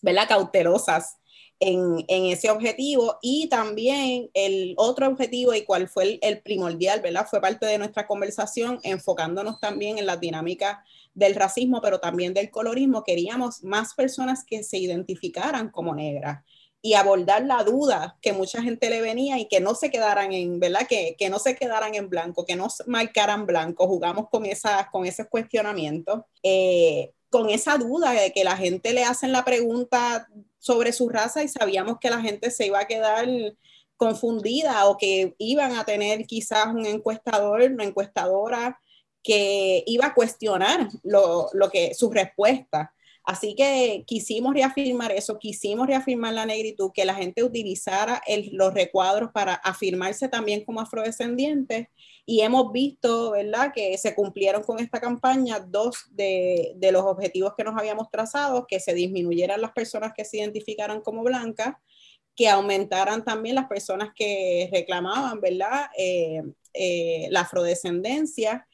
[0.00, 0.28] ¿verdad?
[0.28, 1.18] Cautelosas
[1.60, 7.00] en, en, ese objetivo y también el otro objetivo y cuál fue el, el, primordial,
[7.02, 7.26] ¿verdad?
[7.30, 10.82] Fue parte de nuestra conversación enfocándonos también en la dinámica
[11.14, 13.04] del racismo, pero también del colorismo.
[13.04, 16.42] Queríamos más personas que se identificaran como negras
[16.84, 20.58] y abordar la duda que mucha gente le venía y que no se quedaran en,
[20.58, 20.86] ¿verdad?
[20.88, 23.86] Que, que no se quedaran en blanco, que no marcaran blanco.
[23.86, 24.44] Jugamos con,
[24.90, 30.28] con esos cuestionamientos, eh, con esa duda de que la gente le hacen la pregunta
[30.58, 33.28] sobre su raza y sabíamos que la gente se iba a quedar
[33.96, 38.80] confundida o que iban a tener quizás un encuestador, una encuestadora
[39.22, 42.92] que iba a cuestionar lo, lo que su respuesta.
[43.24, 48.20] Así que quisimos reafirmar eso, quisimos reafirmar la negritud, que la gente utilizara
[48.52, 51.86] los recuadros para afirmarse también como afrodescendientes
[52.26, 57.54] y hemos visto, ¿verdad?, que se cumplieron con esta campaña dos de, de los objetivos
[57.56, 61.76] que nos habíamos trazado, que se disminuyeran las personas que se identificaran como blancas,
[62.34, 66.42] que aumentaran también las personas que reclamaban, ¿verdad?, eh,
[66.74, 68.66] eh, la afrodescendencia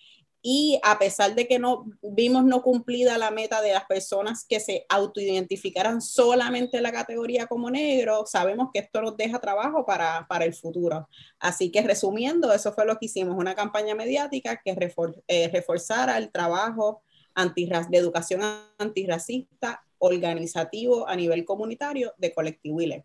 [0.43, 4.61] y a pesar de que no vimos no cumplida la meta de las personas que
[4.61, 10.27] se autoidentificaran solamente en la categoría como negro, sabemos que esto nos deja trabajo para,
[10.29, 11.09] para el futuro.
[11.41, 14.77] Así que resumiendo, eso fue lo que hicimos, una campaña mediática que
[15.27, 17.03] eh, reforzara el trabajo
[17.89, 18.41] de educación
[18.79, 23.05] antirracista organizativo a nivel comunitario de Colectivo ILE.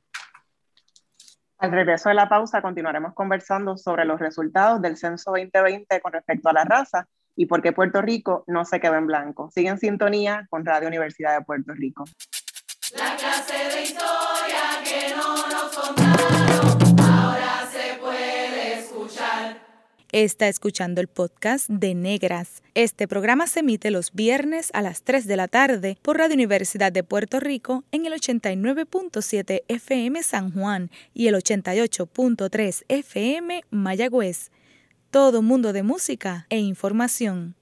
[1.59, 6.49] Al regreso de la pausa continuaremos conversando sobre los resultados del censo 2020 con respecto
[6.49, 9.49] a la raza y por qué Puerto Rico no se quedó en blanco.
[9.53, 12.05] Sigue en sintonía con Radio Universidad de Puerto Rico.
[12.95, 19.63] La clase de historia que no nos contaron, ahora se puede escuchar.
[20.11, 22.61] Está escuchando el podcast de Negras.
[22.75, 26.91] Este programa se emite los viernes a las 3 de la tarde por Radio Universidad
[26.91, 34.51] de Puerto Rico en el 89.7 FM San Juan y el 88.3 FM Mayagüez.
[35.13, 37.53] Todo mundo de música e información.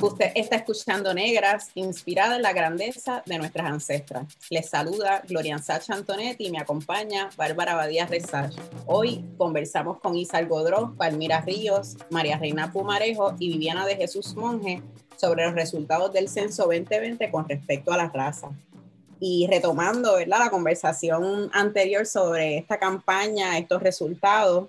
[0.00, 4.26] Usted está escuchando Negras, inspirada en la grandeza de nuestras ancestras.
[4.50, 8.50] Les saluda Gloria Sacha Antonetti y me acompaña Bárbara Badía Rezar.
[8.86, 14.82] Hoy conversamos con Isa Godró, Palmira Ríos, María Reina Pumarejo y Viviana de Jesús Monje
[15.18, 18.50] sobre los resultados del censo 2020 con respecto a la raza.
[19.20, 20.38] Y retomando ¿verdad?
[20.38, 24.68] la conversación anterior sobre esta campaña, estos resultados,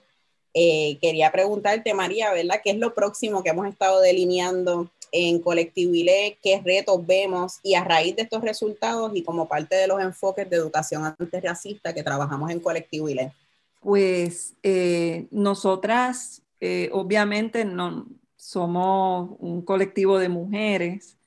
[0.53, 2.59] eh, quería preguntarte, María, ¿verdad?
[2.63, 7.75] ¿Qué es lo próximo que hemos estado delineando en Colectivo ILE, qué retos vemos y
[7.75, 12.03] a raíz de estos resultados y como parte de los enfoques de educación antirracista que
[12.03, 13.31] trabajamos en Colectivo ILE?
[13.79, 18.05] Pues eh, nosotras, eh, obviamente, no,
[18.39, 21.19] somos un colectivo de mujeres,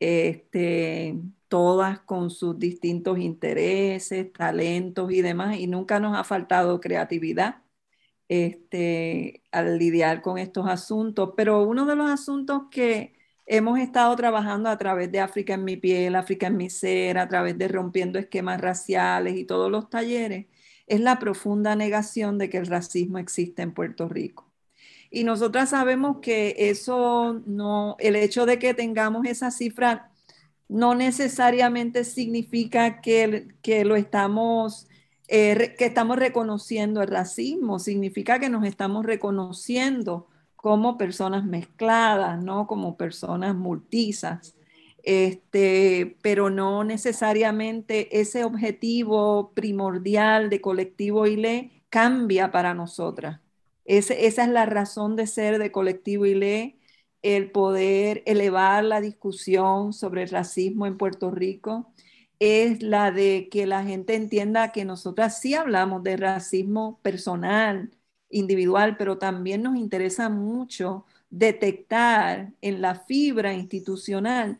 [0.00, 1.18] este,
[1.48, 7.62] todas con sus distintos intereses, talentos y demás, y nunca nos ha faltado creatividad
[8.28, 13.14] este, al lidiar con estos asuntos, pero uno de los asuntos que
[13.46, 17.28] hemos estado trabajando a través de África en mi piel, África en mi ser, a
[17.28, 20.46] través de rompiendo esquemas raciales y todos los talleres,
[20.86, 24.49] es la profunda negación de que el racismo existe en Puerto Rico.
[25.10, 30.10] Y nosotras sabemos que eso no, el hecho de que tengamos esa cifra
[30.68, 34.88] no necesariamente significa que, que lo estamos,
[35.28, 42.66] eh, que estamos reconociendo el racismo, significa que nos estamos reconociendo como personas mezcladas, ¿no?
[42.68, 44.54] Como personas multisas.
[45.02, 53.40] Este, pero no necesariamente ese objetivo primordial de colectivo ILE cambia para nosotras.
[53.98, 56.78] Esa es la razón de ser de colectivo ILE,
[57.22, 61.92] el poder elevar la discusión sobre el racismo en Puerto Rico,
[62.38, 67.90] es la de que la gente entienda que nosotras sí hablamos de racismo personal,
[68.30, 74.58] individual, pero también nos interesa mucho detectar en la fibra institucional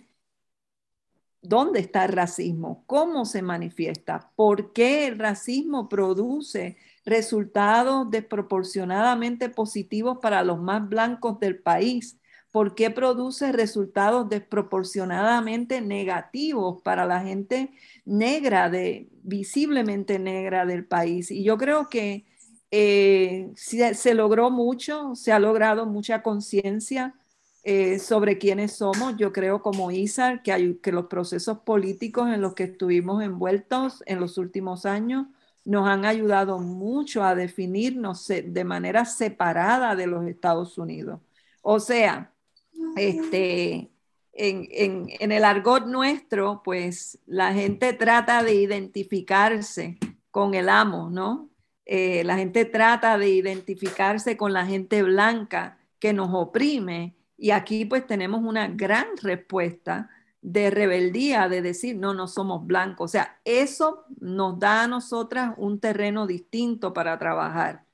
[1.43, 10.19] dónde está el racismo, cómo se manifiesta, por qué el racismo produce resultados desproporcionadamente positivos
[10.21, 12.19] para los más blancos del país,
[12.51, 17.71] por qué produce resultados desproporcionadamente negativos para la gente
[18.05, 21.31] negra, de, visiblemente negra del país.
[21.31, 22.27] Y yo creo que
[22.73, 27.15] eh, se, logró mucho, se ha logrado mucha conciencia
[27.63, 29.17] eh, sobre quiénes somos.
[29.17, 34.21] Yo creo como ISAR que, que los procesos políticos en los que estuvimos envueltos en
[34.21, 35.27] los últimos años
[35.71, 41.21] nos han ayudado mucho a definirnos de manera separada de los Estados Unidos.
[41.63, 42.33] O sea,
[42.97, 43.89] este,
[44.33, 49.97] en, el argot nuestro, pues la gente trata de identificarse
[50.33, 51.51] con el amo, ¿no?
[51.87, 57.85] Eh, la gente trata de identificarse con la gente blanca que nos oprime y aquí
[57.85, 60.11] pues tenemos una gran respuesta
[60.43, 63.11] de rebeldía, de decir, no, no somos blancos.
[63.11, 67.85] O sea, eso nos da a nosotras un terreno distinto para trabajar,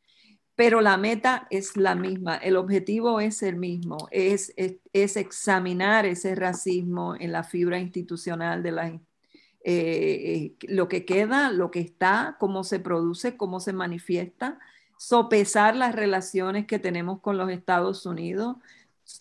[0.55, 6.35] pero la meta es la misma, el objetivo es el mismo, es, es, examinar ese
[6.35, 8.93] racismo en la fibra institucional de las
[9.69, 14.61] eh, lo que queda, lo que está, cómo se produce, cómo se manifiesta,
[14.97, 18.57] sopesar las relaciones que tenemos con los Estados Unidos,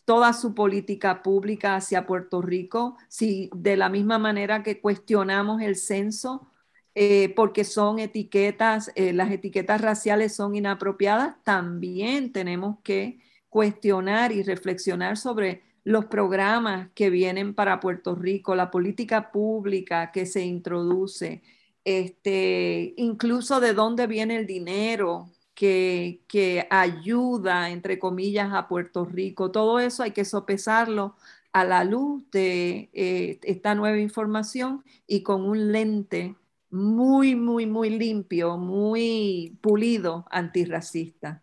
[0.05, 5.75] toda su política pública hacia Puerto Rico, si de la misma manera que cuestionamos el
[5.75, 6.47] censo,
[6.95, 13.19] eh, porque son etiquetas, eh, las etiquetas raciales son inapropiadas, también tenemos que
[13.49, 20.25] cuestionar y reflexionar sobre los programas que vienen para Puerto Rico, la política pública que
[20.25, 21.43] se introduce,
[21.83, 29.51] este, incluso de dónde viene el dinero que, ayuda, entre comillas, a Puerto Rico.
[29.51, 31.15] Todo eso hay que sopesarlo
[31.53, 36.35] a la luz de eh, esta nueva información y con un lente
[36.69, 41.41] muy, muy, muy limpio, muy pulido antirracista.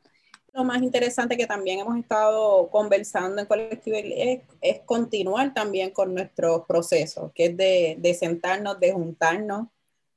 [0.52, 6.66] Lo más interesante que también hemos estado conversando en colectivo es, continuar también con nuestros
[6.66, 9.68] procesos, que es de sentarnos, de juntarnos,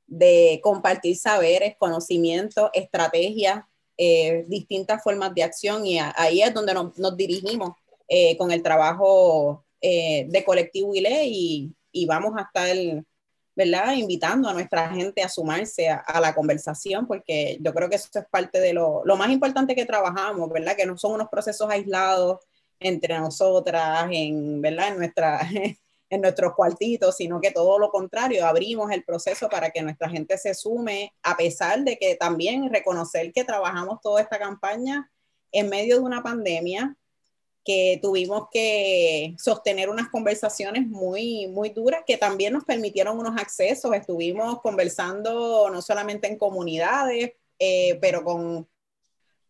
[0.08, 3.64] de compartir saberes, conocimientos, estrategias,
[3.98, 7.72] eh, distintas formas de acción y ahí es donde nos, dirigimos
[8.08, 13.04] eh, con el trabajo eh, de colectivo ILE y, y vamos a estar
[13.56, 13.94] ¿verdad?
[13.94, 18.26] Invitando a nuestra gente a sumarse a, la conversación, porque yo creo que eso es
[18.30, 20.76] parte de lo, lo, más importante que trabajamos, ¿verdad?
[20.76, 22.40] Que no son unos procesos aislados
[22.80, 24.90] entre nosotras, en, ¿verdad?
[24.90, 25.40] En nuestra,
[26.10, 30.38] en nuestros cuartitos, sino que todo lo contrario, abrimos el proceso para que nuestra gente
[30.38, 35.12] se sume, a pesar de que también reconocer que trabajamos toda esta campaña
[35.52, 36.96] en medio de una pandemia,
[37.66, 43.92] que tuvimos que sostener unas conversaciones muy, muy duras que también nos permitieron unos accesos.
[43.96, 48.70] Estuvimos conversando no solamente en comunidades, eh, pero con,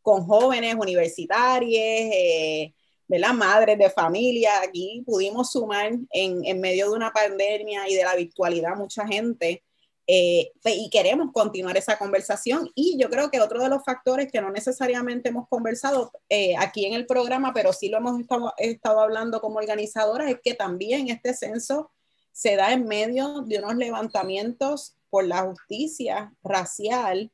[0.01, 2.74] con jóvenes universitarios, eh,
[3.07, 3.33] ¿verdad?
[3.33, 4.51] madres de familia.
[4.63, 9.63] Aquí pudimos sumar en, en medio de una pandemia y de la virtualidad mucha gente
[10.07, 12.69] eh, y queremos continuar esa conversación.
[12.75, 16.85] Y yo creo que otro de los factores que no necesariamente hemos conversado eh, aquí
[16.85, 21.09] en el programa, pero sí lo hemos estado, estado hablando como organizadoras, es que también
[21.09, 21.91] este censo
[22.31, 27.31] se da en medio de unos levantamientos por la justicia racial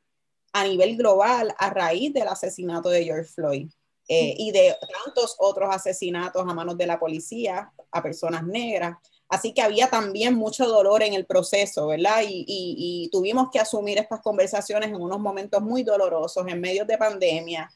[0.54, 3.70] a nivel global a raíz del asesinato de George Floyd.
[4.14, 8.98] Eh, y de tantos otros asesinatos a manos de la policía a personas negras.
[9.30, 12.22] Así que había también mucho dolor en el proceso, ¿verdad?
[12.28, 17.72] Y, tuvimos que asumir estas conversaciones en unos momentos muy dolorosos, en medio de pandemia,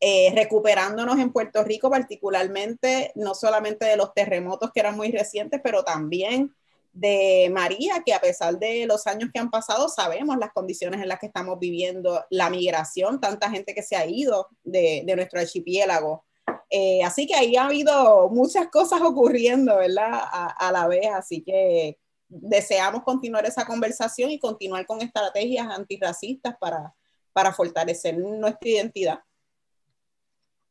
[0.00, 5.60] eh, recuperándonos en Puerto Rico particularmente, no solamente de los terremotos que eran muy recientes,
[5.62, 6.52] pero también
[6.92, 11.08] de María, que a pesar de los años que han pasado, sabemos las condiciones en
[11.08, 15.40] las que estamos viviendo, la migración, tanta gente que se ha ido de, de nuestro
[15.40, 16.24] archipiélago.
[16.70, 20.20] Eh, así que ahí ha habido muchas cosas ocurriendo, ¿verdad?
[20.22, 26.94] A, la vez, así que deseamos continuar esa conversación y continuar con estrategias antirracistas para,
[27.32, 29.18] para fortalecer nuestra identidad.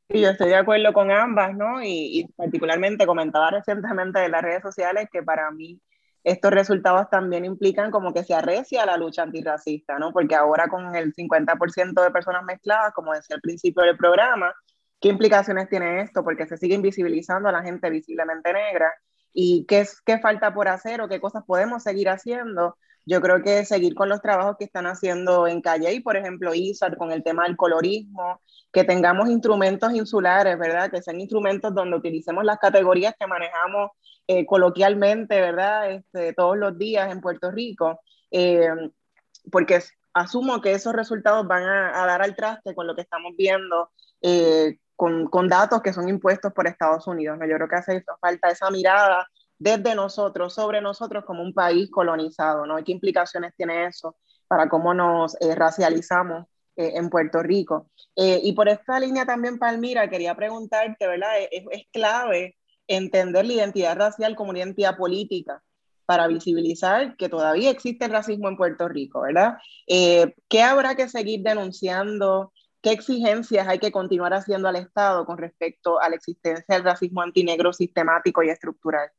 [0.09, 1.83] Sí, yo estoy de acuerdo con ambas, ¿no?
[1.83, 5.79] Y, y, particularmente comentaba recientemente de las redes sociales que para mí
[6.23, 10.11] estos resultados también implican como que se arrecia la lucha antirracista, ¿no?
[10.11, 14.53] Porque ahora con el 50% de personas mezcladas, como decía al principio del programa,
[14.99, 16.23] ¿Qué implicaciones tiene esto?
[16.23, 18.93] Porque se sigue invisibilizando a la gente visiblemente negra.
[19.33, 22.77] ¿Y qué, qué falta por hacer o qué cosas podemos seguir haciendo?
[23.09, 26.95] Yo creo que seguir con los trabajos que están haciendo en Calle, por ejemplo, ISAR,
[26.95, 28.39] con el tema del colorismo,
[28.71, 30.91] que tengamos instrumentos insulares, ¿verdad?
[30.91, 33.89] Que sean instrumentos donde utilicemos las categorías que manejamos
[34.27, 35.89] eh, coloquialmente, ¿verdad?
[35.89, 37.99] Este, todos los días en Puerto Rico,
[38.29, 38.69] eh,
[39.51, 39.81] porque
[40.13, 43.89] asumo que esos resultados van a, dar al traste con lo que estamos viendo
[44.21, 47.39] eh, con, con, datos que son impuestos por Estados Unidos.
[47.39, 47.47] ¿no?
[47.47, 49.27] Yo creo que hace falta esa mirada
[49.59, 52.81] desde nosotros, sobre nosotros como un país colonizado, ¿no?
[52.83, 54.15] ¿Qué implicaciones tiene eso
[54.47, 56.47] para cómo nos eh, racializamos
[56.77, 57.91] eh, en Puerto Rico?
[58.15, 61.41] Eh, y por esta línea también, Palmira, quería preguntarte, ¿verdad?
[61.51, 62.57] Es, es, clave
[62.87, 65.61] entender la identidad racial como una identidad política
[66.05, 69.57] para visibilizar que todavía existe el racismo en Puerto Rico, ¿verdad?
[69.85, 72.51] ¿Qué habrá que seguir denunciando?
[72.81, 77.21] ¿Qué exigencias hay que continuar haciendo al Estado con respecto a la existencia del racismo
[77.21, 79.11] antinegro sistemático y estructural?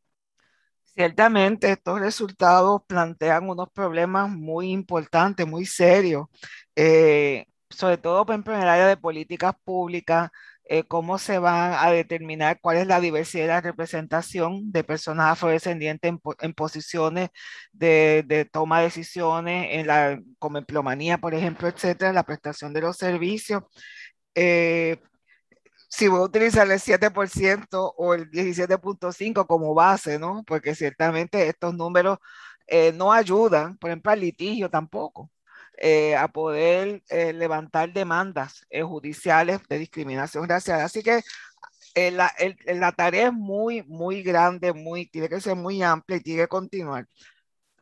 [0.94, 6.26] Ciertamente, estos resultados plantean unos problemas muy importantes, muy serios,
[6.76, 10.30] eh, sobre todo en el área de políticas públicas,
[10.64, 16.12] eh, cómo se van a determinar cuál es la diversidad la representación de personas afrodescendientes
[16.40, 17.30] en, posiciones
[17.72, 22.96] de, toma de decisiones, en la, como empleomanía, por ejemplo, etcétera, la prestación de los
[22.96, 23.62] servicios.
[24.34, 24.98] Eh,
[25.90, 30.44] si voy a utilizar el 7% o el 17.5% como base, ¿no?
[30.46, 32.18] Porque ciertamente estos números
[32.68, 35.30] eh, no ayudan, por ejemplo, al litigio tampoco.
[35.82, 40.80] Eh, a poder eh, levantar demandas judiciales de discriminación racial.
[40.82, 41.22] Así que
[41.94, 42.32] la,
[42.66, 46.48] la, tarea es muy, muy grande, muy, tiene que ser muy amplia y tiene que
[46.48, 47.06] continuar.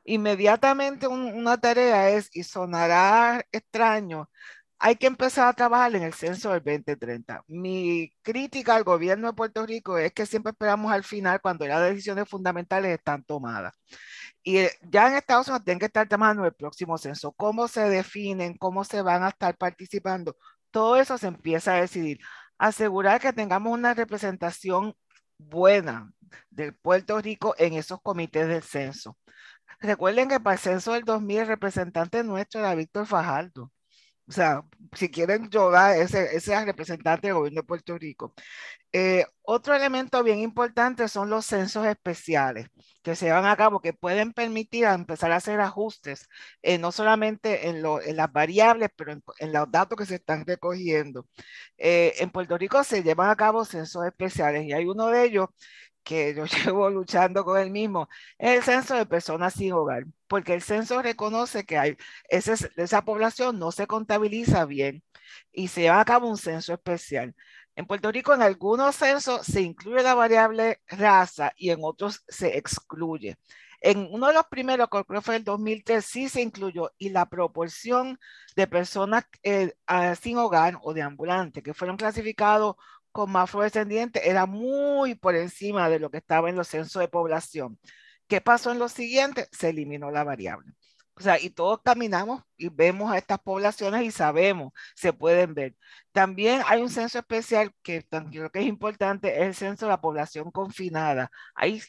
[0.04, 4.30] Inmediatamente una tarea es, y sonará extraño,
[4.78, 7.44] hay que empezar a trabajar en el censo del 2030.
[7.48, 11.82] Mi crítica al gobierno de Puerto Rico es que siempre esperamos al final cuando las
[11.82, 13.74] decisiones fundamentales están tomadas.
[14.42, 17.32] Y eh, ya en Estados Unidos tienen que estar trabajando el próximo censo.
[17.32, 18.56] ¿Cómo se definen?
[18.56, 20.36] ¿Cómo se van a estar participando?
[20.70, 22.18] Todo eso se empieza a decidir.
[22.58, 24.94] Asegurar que tengamos una representación
[25.38, 26.12] buena
[26.50, 29.16] de Puerto Rico en esos comités del censo.
[29.80, 33.72] Recuerden que para el censo del 2000 el representante nuestro era Víctor Fajardo.
[34.28, 34.62] O sea,
[34.92, 38.34] si quieren llorar, ese, ese representante del gobierno de Puerto Rico.
[38.92, 42.68] Eh, otro elemento bien importante son los censos especiales
[43.02, 46.28] que se llevan a cabo, que pueden permitir empezar a hacer ajustes,
[46.62, 50.16] eh, no solamente en, lo, en, las variables, pero en, en, los datos que se
[50.16, 51.26] están recogiendo.
[51.78, 55.48] Eh, en Puerto Rico se llevan a cabo censos especiales y hay uno de ellos
[56.08, 60.54] que yo llevo luchando con el mismo, es el censo de personas sin hogar, porque
[60.54, 61.96] el censo reconoce que hay,
[62.30, 65.02] ese, esa población no se contabiliza bien
[65.52, 67.34] y se lleva a cabo un censo especial.
[67.76, 72.56] En Puerto Rico, en algunos censos se incluye la variable raza y en otros se
[72.56, 73.36] excluye.
[73.80, 78.18] En uno de los primeros, que fue el 2003, sí se incluyó y la proporción
[78.56, 79.74] de personas eh,
[80.20, 82.76] sin hogar o de ambulantes que fueron clasificados
[83.18, 87.76] como afrodescendientes era muy por encima de lo que estaba en los censos de población.
[88.28, 89.48] ¿Qué pasó en lo siguiente?
[89.50, 90.72] Se eliminó la variable.
[91.16, 95.74] O sea, y todos caminamos y vemos a estas poblaciones y sabemos, se pueden ver.
[96.12, 100.00] También hay un censo especial que creo que es importante, es el censo de la
[100.00, 101.32] población confinada.
[101.56, 101.82] Ahí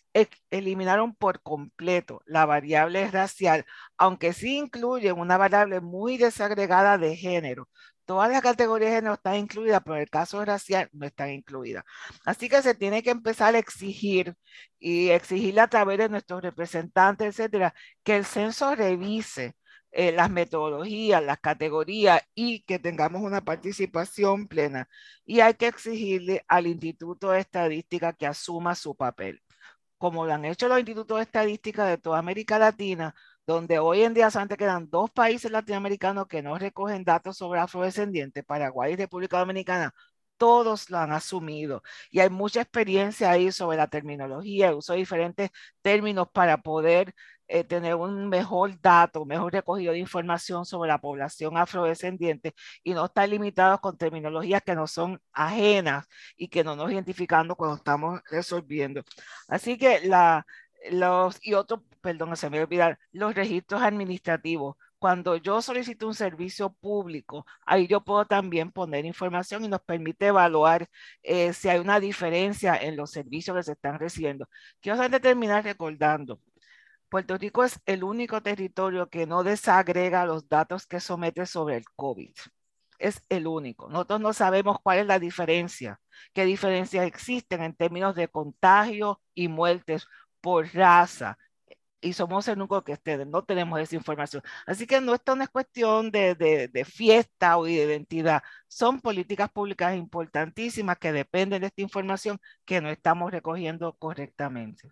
[0.50, 3.66] eliminaron por completo la variable racial,
[3.98, 7.70] aunque sí incluyen una variable muy desagregada de género.
[8.10, 11.84] Todas las categorías de género están incluidas, pero el caso racial no están incluidas.
[12.26, 14.36] Así que se tiene que empezar a exigir
[14.80, 19.56] y exigirle a través de nuestros representantes, etcétera, que el censo revise
[19.92, 24.90] eh, las metodologías, las categorías y que tengamos una participación plena.
[25.24, 29.44] Y hay que exigirle al Instituto de Estadística que asuma su papel.
[30.00, 33.14] Como lo han hecho los institutos de estadística de toda América Latina,
[33.50, 38.46] donde hoy en día solamente quedan dos países latinoamericanos que no recogen datos sobre afrodescendientes,
[38.46, 39.92] Paraguay y República Dominicana,
[40.38, 41.82] todos lo han asumido
[42.12, 45.50] y hay mucha experiencia ahí sobre la terminología, el uso de diferentes
[45.82, 47.14] términos para poder
[47.48, 53.06] eh, tener un mejor dato, mejor recogido de información sobre la población afrodescendiente y no
[53.06, 56.06] estar limitados con terminologías que no son ajenas
[56.38, 59.02] y que no nos identificando cuando estamos resolviendo.
[59.48, 60.46] Así que la,
[60.92, 64.76] los, y otro, perdón, se me olvidar, los registros administrativos.
[65.00, 70.28] Cuando yo solicito un servicio público, ahí yo puedo también poner información y nos permite
[70.28, 70.90] evaluar
[71.24, 74.50] eh, si hay una diferencia en los servicios que se están recibiendo.
[74.82, 76.42] Quiero terminar recordando,
[77.10, 81.86] Puerto Rico es el único territorio que no desagrega los datos que somete sobre el
[81.96, 82.32] COVID.
[83.00, 83.90] Es el único.
[83.90, 86.00] Nosotros no sabemos cuál es la diferencia,
[86.34, 90.06] qué diferencias existen en términos de contagio y muertes
[90.42, 91.38] por raza.
[92.02, 94.42] Y somos el único que ustedes no tenemos esa información.
[94.66, 98.42] Así que no, esto no es cuestión de, de, de fiesta o de identidad.
[98.68, 104.90] Son políticas públicas importantísimas que dependen de esta información que no estamos recogiendo correctamente.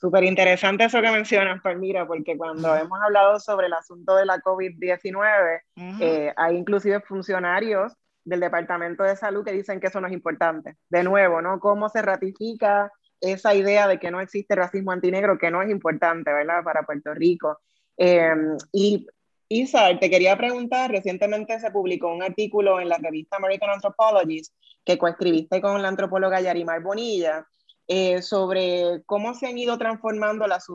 [0.00, 4.38] Súper interesante eso que mencionas, Palmira, porque cuando hemos hablado sobre el asunto de la
[4.38, 5.60] COVID-19,
[6.00, 10.76] eh, hay inclusive funcionarios del Departamento de Salud que dicen que eso no es importante.
[10.88, 11.58] De nuevo, ¿no?
[11.58, 16.32] ¿Cómo se ratifica esa idea de que no existe racismo antinegro, que no es importante,
[16.32, 16.62] ¿verdad?
[16.64, 17.58] Para Puerto Rico.
[17.96, 19.06] Em, y
[19.48, 24.54] Isa, te quería preguntar, recientemente se publicó un artículo en la revista American Anthropologist
[24.84, 27.46] que coescribiste con la antropóloga Yarimar Bonilla
[27.86, 30.66] eh, sobre cómo se han ido transformando las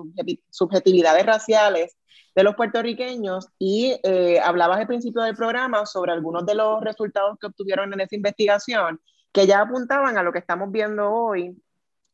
[0.50, 1.96] subjetividades raciales
[2.36, 7.38] de los puertorriqueños y eh, hablabas al principio del programa sobre algunos de los resultados
[7.40, 9.00] que obtuvieron en esa investigación
[9.32, 11.56] que ya apuntaban a lo que estamos viendo hoy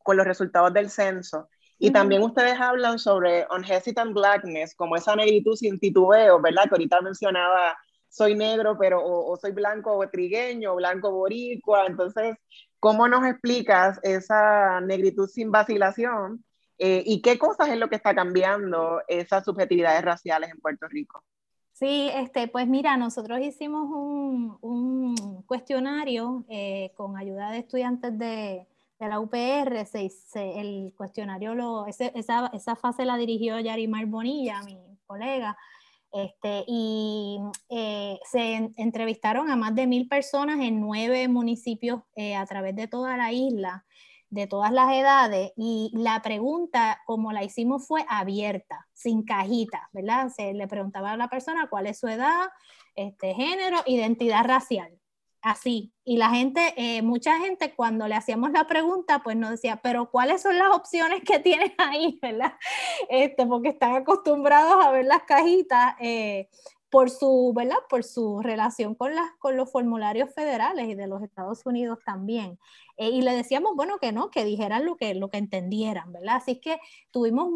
[0.10, 1.50] con los resultados del censo.
[1.78, 6.64] Y también ustedes hablan sobre unhesitant blackness, como esa negritud sin titubeo, ¿verdad?
[6.64, 11.86] Que ahorita mencionaba, soy negro, pero o, soy blanco o trigueño, blanco boricua.
[11.86, 12.38] Entonces,
[12.80, 16.44] ¿cómo nos explicas esa negritud sin vacilación?
[16.80, 21.24] Eh, ¿Y qué cosas es lo que está cambiando esas subjetividades raciales en Puerto Rico?
[21.74, 28.66] Sí, este, pues mira, nosotros hicimos un, un cuestionario eh, con ayuda de estudiantes de,
[29.00, 30.12] de la UPR, se,
[30.60, 32.08] el cuestionario, lo, esa,
[32.54, 34.78] esa, fase la dirigió Yarimar Bonilla, mi
[35.08, 35.58] colega,
[36.12, 37.40] este, y
[37.70, 42.88] eh, se entrevistaron a más de mil personas en nueve municipios eh, a través de
[42.88, 43.86] toda la isla,
[44.30, 50.30] de todas las edades, y la pregunta, como la hicimos, fue abierta, sin cajita, ¿verdad?
[50.30, 52.50] Se le preguntaba a la persona cuál es su edad,
[52.96, 54.99] este, género, identidad racial
[55.42, 55.94] así.
[56.04, 60.10] Y la gente, eh, mucha gente cuando le hacíamos la pregunta, pues nos decía, pero
[60.10, 62.54] ¿cuáles son las opciones que tienes ahí, verdad?
[63.10, 66.50] Este, porque están acostumbrados a ver las cajitas eh,
[66.90, 67.78] por su, ¿verdad?
[67.90, 72.60] Por su relación con, las, con los formularios federales y de los Estados Unidos también.
[72.98, 76.38] Eh, y le decíamos, bueno, que no, que dijeran lo que, lo que entendieran, ¿verdad?
[76.38, 76.80] Así que
[77.12, 77.50] tuvimos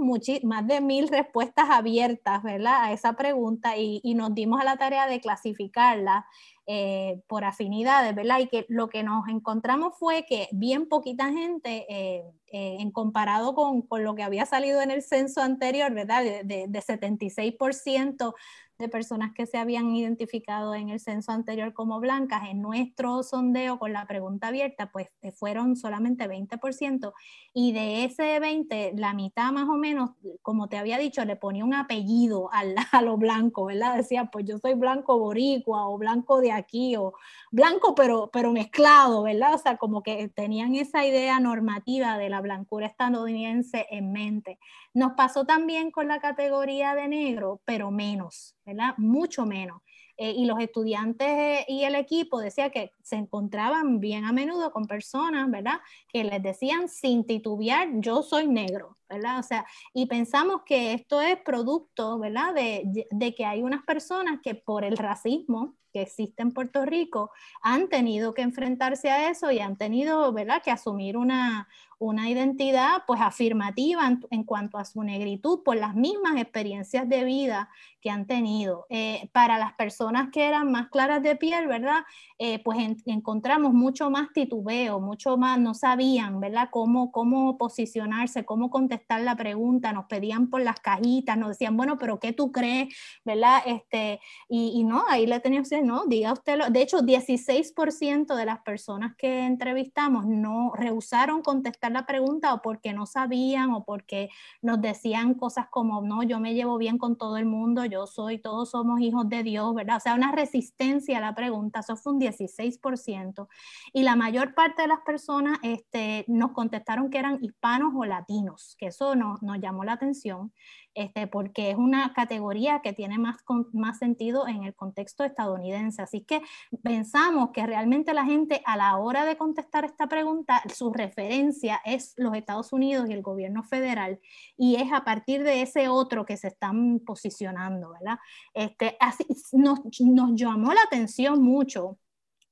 [0.44, 2.84] más de mil respuestas abiertas, ¿verdad?
[2.84, 6.26] A esa pregunta y, y nos dimos a la tarea de clasificarla
[6.66, 8.40] eh, por afinidades, ¿verdad?
[8.40, 12.24] Y que lo que nos encontramos fue que bien poquita gente, eh,
[12.54, 16.24] eh, en comparado con, con, lo que había salido en el censo anterior, ¿verdad?
[16.24, 18.34] De, de, de 76%
[18.78, 23.80] de personas que se habían identificado en el censo anterior como blancas, en nuestro sondeo
[23.80, 27.14] con la pregunta abierta, pues fueron solamente 20%,
[27.54, 30.12] y de ese 20, la mitad más o menos,
[30.42, 32.50] como te había dicho, le ponía un apellido
[32.92, 33.96] a lo blanco, ¿verdad?
[33.96, 37.14] Decía, pues yo soy blanco boricua o blanco de aquí o
[37.52, 39.54] blanco pero, pero mezclado, ¿verdad?
[39.54, 44.60] O sea, como que tenían esa idea normativa de la blancura estadounidense en mente.
[44.94, 48.94] Nos pasó también con la categoría de negro, pero menos, ¿verdad?
[48.98, 49.82] Mucho menos.
[50.16, 54.86] Eh, y los estudiantes y el equipo decía que se encontraban bien a menudo con
[54.86, 55.80] personas, ¿verdad?
[56.08, 59.40] Que les decían sin titubear, yo soy negro, ¿verdad?
[59.40, 62.54] O sea, y pensamos que esto es producto, ¿verdad?
[62.54, 67.32] De, de que hay unas personas que por el racismo que existe en Puerto Rico
[67.62, 71.68] han tenido que enfrentarse a eso y han tenido, ¿verdad?, que asumir una,
[72.04, 77.70] una identidad pues afirmativa en, cuanto a su negritud por las mismas experiencias de vida
[78.02, 78.86] que han tenido.
[78.90, 82.04] Eh, para las personas que eran más claras de piel, ¿verdad?
[82.38, 86.68] Eh, pues encontramos mucho más titubeo, mucho más, no sabían, ¿verdad?
[86.70, 91.98] Cómo, cómo posicionarse, cómo contestar la pregunta, nos pedían por las cajitas, nos decían, bueno,
[91.98, 92.94] pero ¿qué tú crees?
[93.24, 93.62] ¿Verdad?
[93.66, 94.20] Este,
[94.50, 98.60] y, no, ahí le tenía usted, no, diga usted, lo, de hecho, 16% de las
[98.62, 104.30] personas que entrevistamos no rehusaron contestar la pregunta o porque no sabían o porque
[104.62, 108.40] nos decían cosas como, no, yo me llevo bien con todo el mundo, yo soy,
[108.40, 109.98] todos somos hijos de Dios, ¿verdad?
[109.98, 113.48] O sea, una resistencia a la pregunta, eso fue un 16%.
[113.94, 118.76] Y la mayor parte de las personas este, nos contestaron que eran hispanos o latinos,
[118.80, 120.52] que eso nos, nos llamó la atención.
[120.96, 123.38] Este, porque es una categoría que tiene más,
[123.72, 125.73] más sentido en el contexto estadounidense.
[126.00, 126.42] Así que
[126.84, 132.14] pensamos que realmente la gente a la hora de contestar esta pregunta, su referencia es
[132.18, 134.20] los Estados Unidos y el gobierno federal,
[134.58, 138.20] y es a partir de ese otro que se están posicionando, ¿verdad?
[138.54, 141.98] Este, así, nos, nos llamó la atención mucho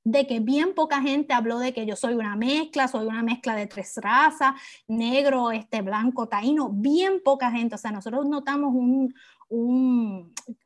[0.04, 3.54] de que bien poca gente habló de que yo soy una mezcla, soy una mezcla
[3.54, 4.54] de tres razas,
[4.88, 9.14] negro, este, blanco, taíno, bien poca gente, o sea, nosotros notamos un,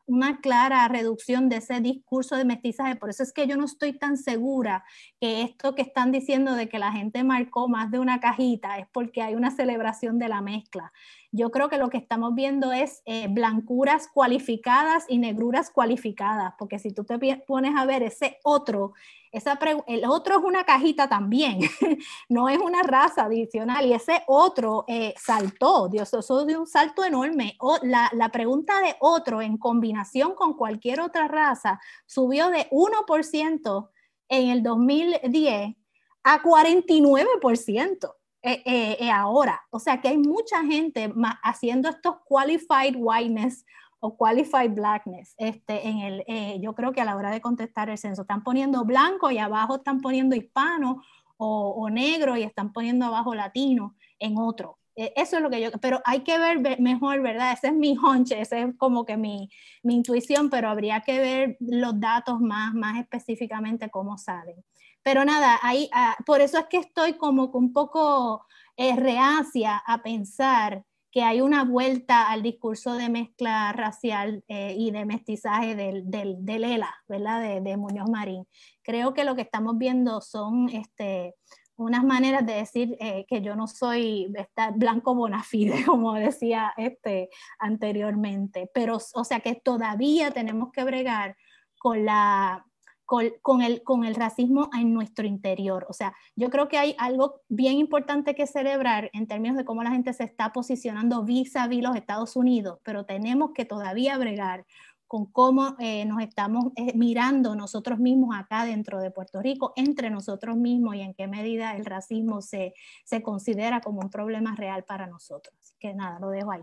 [0.07, 2.97] una clara reducción de ese discurso de mestizaje.
[2.97, 4.85] Por eso es que yo no estoy tan segura
[5.21, 8.87] que esto que están diciendo de que la gente marcó más de una cajita es
[8.93, 10.93] porque hay una celebración de la mezcla.
[11.33, 16.79] Yo creo que lo que estamos viendo es eh, blancuras cualificadas y negruras cualificadas, porque
[16.79, 18.95] si tú te pones a ver ese otro,
[19.33, 21.59] esa el otro es una cajita también,
[22.29, 27.05] no es una raza adicional y ese otro eh, saltó, Dios, eso dio un salto
[27.05, 27.55] enorme.
[27.59, 29.96] O, la, la pregunta de otro en combinación
[30.37, 33.91] con cualquier otra raza subió de 1%
[34.29, 35.77] en el 2010
[36.25, 38.17] a 49%.
[38.47, 39.61] Eh, eh, eh, ahora.
[39.71, 43.65] O sea que hay mucha gente haciendo estos qualified whiteness
[43.99, 45.35] o qualified blackness.
[45.37, 48.85] Este, en el, yo creo que a la hora de contestar el censo están poniendo
[48.85, 51.03] blanco y abajo están poniendo hispano
[51.39, 54.79] o, negro y están poniendo abajo latino en otro.
[54.97, 57.53] Eso es lo que yo, pero hay que ver mejor, ¿verdad?
[57.53, 59.51] Ese es mi hunch, ese es como que mi,
[59.83, 64.65] mi intuición, pero habría que ver los datos más, más específicamente cómo salen.
[65.03, 68.45] Pero nada, ahí, ah, por eso es que estoy como un poco
[68.77, 74.91] eh, reacia a pensar que hay una vuelta al discurso de mezcla racial eh, y
[74.91, 77.41] de mestizaje del, del, del ELA, ¿verdad?
[77.41, 78.47] De, de, Muñoz Marín.
[78.83, 81.37] Creo que lo que estamos viendo son este,
[81.77, 84.33] unas maneras de decir eh, que yo no soy
[84.75, 91.37] blanco bona fide, como decía este, anteriormente, pero o sea que todavía tenemos que bregar
[91.79, 92.65] con la
[93.07, 95.87] con, el, con el racismo en nuestro interior.
[95.89, 99.85] O sea, yo creo que hay algo bien importante que celebrar en términos de cómo
[99.85, 104.19] la gente se está posicionando vis a vis los Estados Unidos, pero tenemos que todavía
[104.19, 104.67] bregar
[105.07, 110.11] con cómo eh, nos estamos eh, mirando nosotros mismos acá dentro de Puerto Rico, entre
[110.11, 114.85] nosotros mismos y en qué medida el racismo se, se considera como un problema real
[114.85, 115.57] para nosotros.
[115.61, 116.63] Así que nada, lo dejo ahí.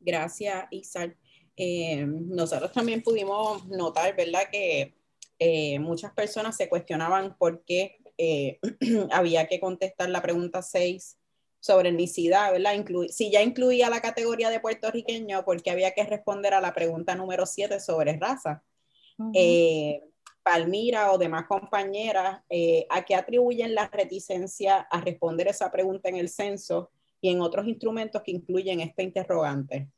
[0.00, 1.16] Gracias, Isal.
[1.56, 4.94] Eh, nosotros también pudimos notar, ¿verdad?, que
[5.78, 7.98] muchas personas se cuestionaban por qué
[9.10, 11.18] había que contestar la pregunta 6
[11.64, 12.84] sobre etnicidad, ¿verdad?
[13.08, 17.14] si ya incluía la categoría de puertorriqueño, ¿por qué había que responder a la pregunta
[17.14, 18.62] número 7 sobre raza?
[20.42, 22.42] Palmira o demás compañeras,
[22.90, 26.90] ¿a qué atribuyen la reticencia a responder esa pregunta en el censo
[27.22, 29.88] y en otros instrumentos que incluyen este interrogante?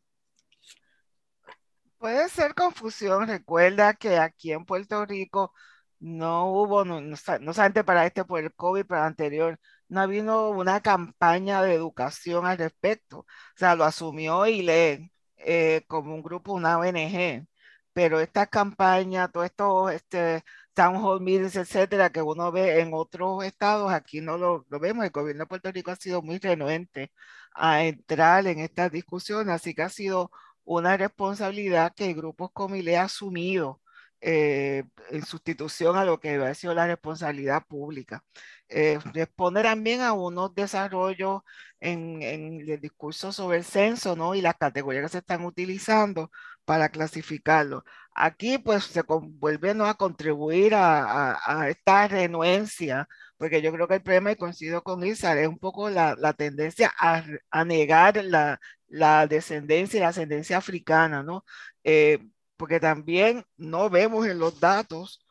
[1.98, 3.26] Puede ser confusión.
[3.26, 5.52] Recuerda que aquí en Puerto Rico
[5.98, 10.80] no hubo, no, no, solamente para este por el COVID, pero anterior, no habido una
[10.80, 13.20] campaña de educación al respecto.
[13.20, 13.26] O
[13.56, 17.46] sea, lo asumió y le eh, como un grupo, una ONG.
[17.92, 20.44] Pero esta campaña, todo esto, este,
[20.74, 25.04] town hall meetings, etcétera, que uno ve en otros estados, aquí no lo, lo, vemos.
[25.04, 27.12] El gobierno de Puerto Rico ha sido muy renuente
[27.54, 30.30] a entrar en estas discusiones, así que ha sido
[30.64, 33.80] una responsabilidad que el grupo Comile ha asumido
[34.20, 38.24] eh, en sustitución a lo que debe sido la responsabilidad pública.
[38.68, 41.42] Eh, responde también a unos desarrollos
[41.80, 44.34] en, en, el discurso sobre el censo ¿no?
[44.34, 46.30] y las categorías que se están utilizando
[46.64, 47.84] para clasificarlo.
[48.14, 49.86] Aquí pues se vuelve ¿no?
[49.86, 54.82] a contribuir a, a, a, esta renuencia, porque yo creo que el problema, y coincido
[54.82, 58.58] con Isar, es un poco la, la tendencia a, a negar la,
[58.88, 61.44] la, descendencia y la ascendencia africana, ¿no?
[61.84, 62.18] Eh,
[62.56, 65.26] porque también no vemos en los datos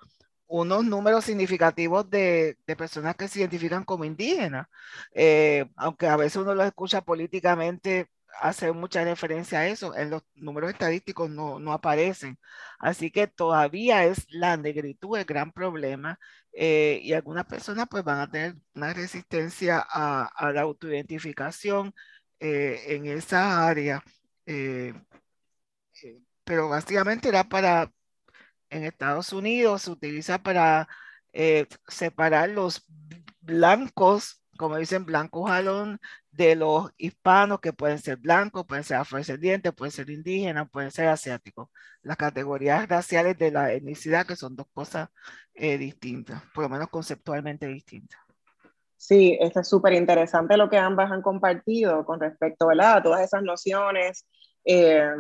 [0.48, 4.68] unos números significativos de, de personas que se identifican como indígenas,
[5.14, 8.10] eh, aunque a veces uno los escucha políticamente
[8.40, 12.38] hace mucha referencia a eso, en los números estadísticos no, no aparecen.
[12.80, 16.20] Así que todavía es la negritud el gran problema
[16.54, 21.94] eh, y algunas personas pues van a tener una resistencia a, a la autoidentificación
[22.40, 24.04] eh, en esa área.
[24.46, 24.94] Eh,
[26.04, 27.92] eh pero básicamente era para,
[28.70, 30.88] en Estados Unidos se utiliza para
[31.34, 32.86] eh, separar los
[33.42, 36.00] blancos, como dicen, blancos jalón,
[36.32, 41.08] de los hispanos que pueden ser blancos, pueden ser afrodescendientes, pueden ser indígenas, pueden ser
[41.08, 41.70] asiáticos.
[42.02, 45.10] Las categorías raciales de la etnicidad, que son dos cosas
[45.54, 48.20] eh, distintas, por lo menos conceptualmente distintas.
[48.98, 53.44] Sí, esto es súper interesante lo que ambas han compartido con respecto a todas esas
[53.44, 54.26] nociones
[54.66, 55.12] eh,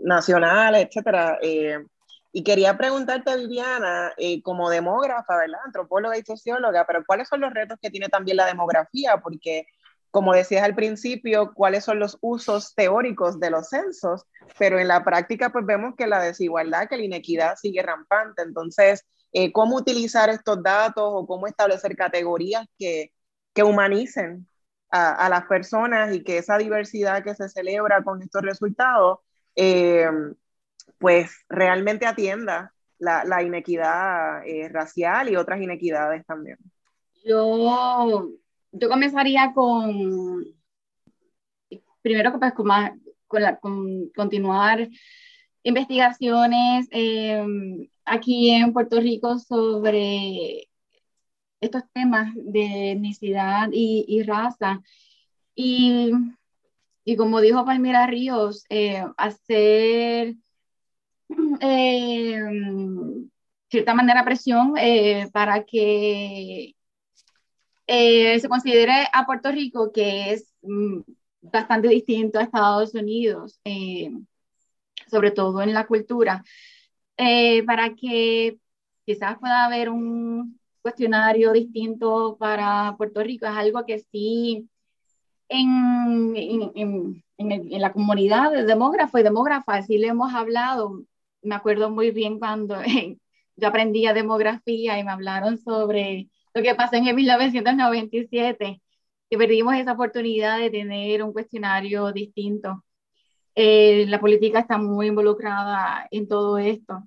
[0.00, 1.38] nacionales, etcétera.
[1.42, 1.84] Eh,
[2.32, 5.60] y quería preguntarte, Viviana, eh, como demógrafa, ¿verdad?
[5.64, 9.18] Antropóloga y socióloga, pero ¿cuáles son los retos que tiene también la demografía?
[9.22, 9.66] Porque,
[10.10, 14.24] como decías al principio, ¿cuáles son los usos teóricos de los censos?
[14.58, 18.42] Pero en la práctica, pues vemos que la desigualdad, que la inequidad sigue rampante.
[18.42, 19.06] Entonces,
[19.52, 23.12] ¿cómo utilizar estos datos o cómo establecer categorías que,
[23.54, 24.46] que humanicen
[24.90, 29.18] a, las personas y que esa diversidad que se celebra con estos resultados,
[29.54, 30.08] eh,
[30.98, 36.58] pues realmente atienda la, la inequidad eh, racial y otras inequidades también.
[37.24, 38.30] Yo,
[38.72, 40.44] yo comenzaría con,
[42.02, 42.68] primero pues, con,
[43.26, 44.88] con, la, con continuar
[45.64, 47.44] investigaciones eh,
[48.04, 50.68] aquí en Puerto Rico sobre
[51.60, 54.82] estos temas de etnicidad y, raza.
[55.54, 56.12] Y,
[57.04, 60.36] y, como dijo Palmira Ríos, eh, hacer
[61.60, 62.40] eh,
[63.70, 66.74] cierta manera presión eh, para que
[67.86, 71.00] se considere a Puerto Rico que es mm,
[71.42, 73.60] bastante distinto a Estados Unidos,
[75.08, 76.44] sobre todo en la cultura,
[77.66, 78.58] para que
[79.04, 80.55] quizás pueda haber un,
[80.86, 83.44] cuestionario distinto para Puerto Rico.
[83.44, 84.68] Es algo que sí
[85.48, 91.02] en, en, en, la comunidad de demógrafos y demógrafas sí le hemos hablado.
[91.42, 92.76] Me acuerdo muy bien cuando
[93.56, 98.80] yo aprendía demografía y me hablaron sobre lo que pasó en 1997,
[99.28, 102.84] que perdimos esa oportunidad de tener un cuestionario distinto.
[103.56, 107.02] Eh, la política está muy involucrada en todo esto.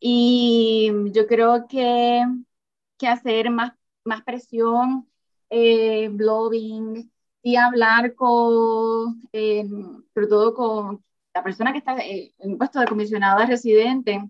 [0.00, 2.24] Y yo creo que
[3.02, 3.72] que hacer más,
[4.04, 5.08] más presión,
[5.50, 7.10] eh, blogging
[7.42, 9.66] y hablar con, eh,
[10.14, 14.22] sobre todo con la persona que está en un puesto de comisionada residente,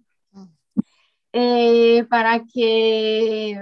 [1.35, 3.59] eh, para que,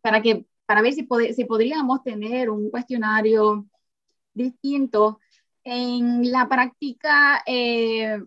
[0.00, 3.66] para que, para ver si, si podríamos tener un cuestionario
[4.32, 5.20] distinto.
[5.62, 8.18] En la práctica, eh,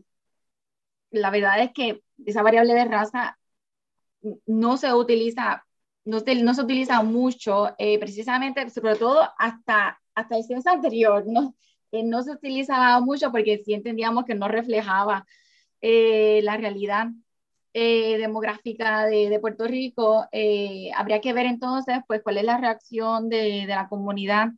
[1.10, 3.40] la verdad es que esa variable de raza
[4.46, 5.66] no se utiliza
[6.06, 11.26] no se, no se utiliza mucho, eh, precisamente, sobre todo hasta, hasta el censo anterior,
[11.28, 11.56] no,
[11.92, 15.26] eh, no se utilizaba mucho porque sí entendíamos que no reflejaba
[15.82, 17.08] eh, la realidad
[17.74, 20.28] demográfica de, de, Puerto Rico.
[20.96, 24.50] habría que ver entonces, pues, cuál es la reacción de, de la comunidad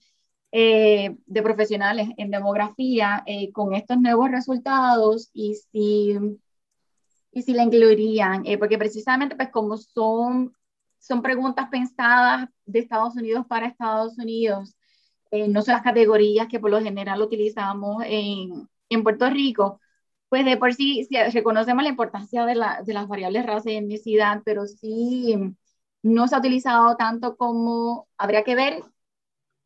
[0.52, 3.24] de profesionales en demografía
[3.54, 6.18] con estos nuevos resultados y si,
[7.32, 10.56] y si la incluirían, porque precisamente, pues, como son
[11.04, 14.76] son preguntas pensadas de Estados Unidos para Estados Unidos,
[15.32, 19.82] eh, no son las categorías que por lo general utilizamos en, en Puerto Rico,
[20.30, 24.42] pues de por sí, reconocemos la importancia de, la, de, las variables raza y etnicidad,
[24.46, 25.36] pero sí
[26.04, 28.84] no se ha utilizado tanto como habría que ver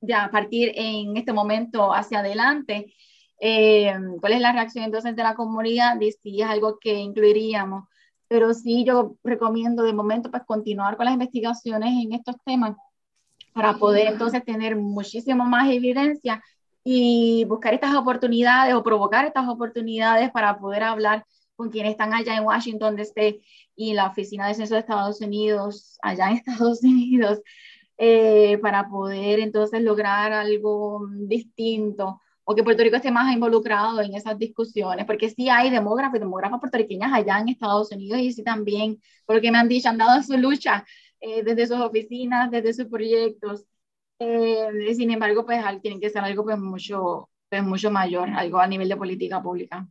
[0.01, 2.93] ya a partir en este momento hacia adelante.
[3.39, 5.97] Eh, ¿Cuál es la reacción entonces de la comunidad?
[5.99, 7.85] Si es algo que incluiríamos
[8.27, 12.75] pero sí yo recomiendo de momento pues continuar con las investigaciones en estos temas
[13.53, 16.43] para poder entonces tener muchísimo más evidencia
[16.83, 21.25] y buscar estas oportunidades o provocar estas oportunidades para poder hablar
[21.55, 23.41] con quienes están allá en Washington DC
[23.75, 27.41] y la Oficina de Censo de Estados Unidos, allá en Estados Unidos,
[27.97, 34.15] eh, para poder entonces lograr algo distinto o que Puerto Rico esté más involucrado en
[34.15, 38.41] esas discusiones, porque sí hay demógrafos y demógrafas puertorriqueñas allá en Estados Unidos y sí
[38.41, 40.85] también, porque me han dicho, han dado su lucha
[41.19, 43.65] eh, desde sus oficinas, desde sus proyectos.
[44.19, 48.67] Eh, sin embargo, pues tiene que ser algo pues mucho, pues mucho mayor, algo a
[48.67, 49.85] nivel de política pública.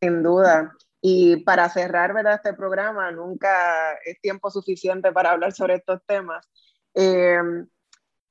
[0.00, 0.74] Sin duda.
[1.00, 2.40] Y para cerrar ¿verdad?
[2.42, 6.44] este programa, nunca es tiempo suficiente para hablar sobre estos temas.
[6.92, 7.38] Eh,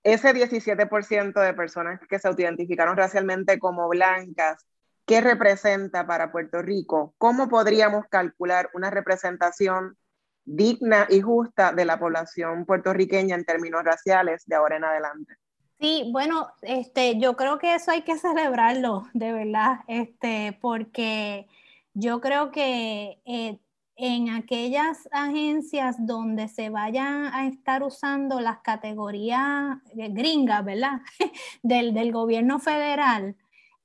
[0.04, 4.66] ese 17% de personas que se autoidentificaron racialmente como blancas,
[5.06, 7.14] ¿qué representa para Puerto Rico?
[7.18, 9.98] ¿Cómo podríamos calcular una representación
[10.46, 15.36] digna y justa de la población puertorriqueña en términos raciales de ahora en adelante?
[15.80, 21.48] Sí, bueno, este, yo creo que eso hay que celebrarlo, de verdad, este, porque
[21.94, 23.60] yo creo que eh,
[24.02, 31.02] en aquellas agencias donde se vayan a estar usando las categorías eh, gringas, ¿verdad?
[31.64, 33.36] del, gobierno federal,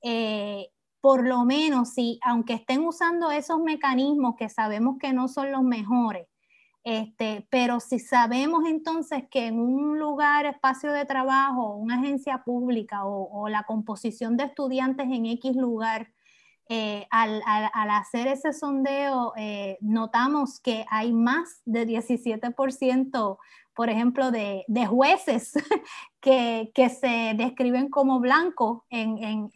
[0.01, 0.69] eh,
[1.01, 5.63] por lo menos si, aunque estén usando esos mecanismos que sabemos que no son los
[5.63, 6.27] mejores,
[6.85, 13.05] este, pero si sabemos entonces que en un lugar, espacio de trabajo, una agencia pública
[13.05, 16.14] o, o la composición de estudiantes en X lugar,
[16.67, 17.43] eh, al,
[17.91, 23.37] hacer ese sondeo, eh, notamos que hay más de 17%,
[23.75, 25.53] por ejemplo, de, jueces
[26.21, 29.51] que, se describen como blancos en,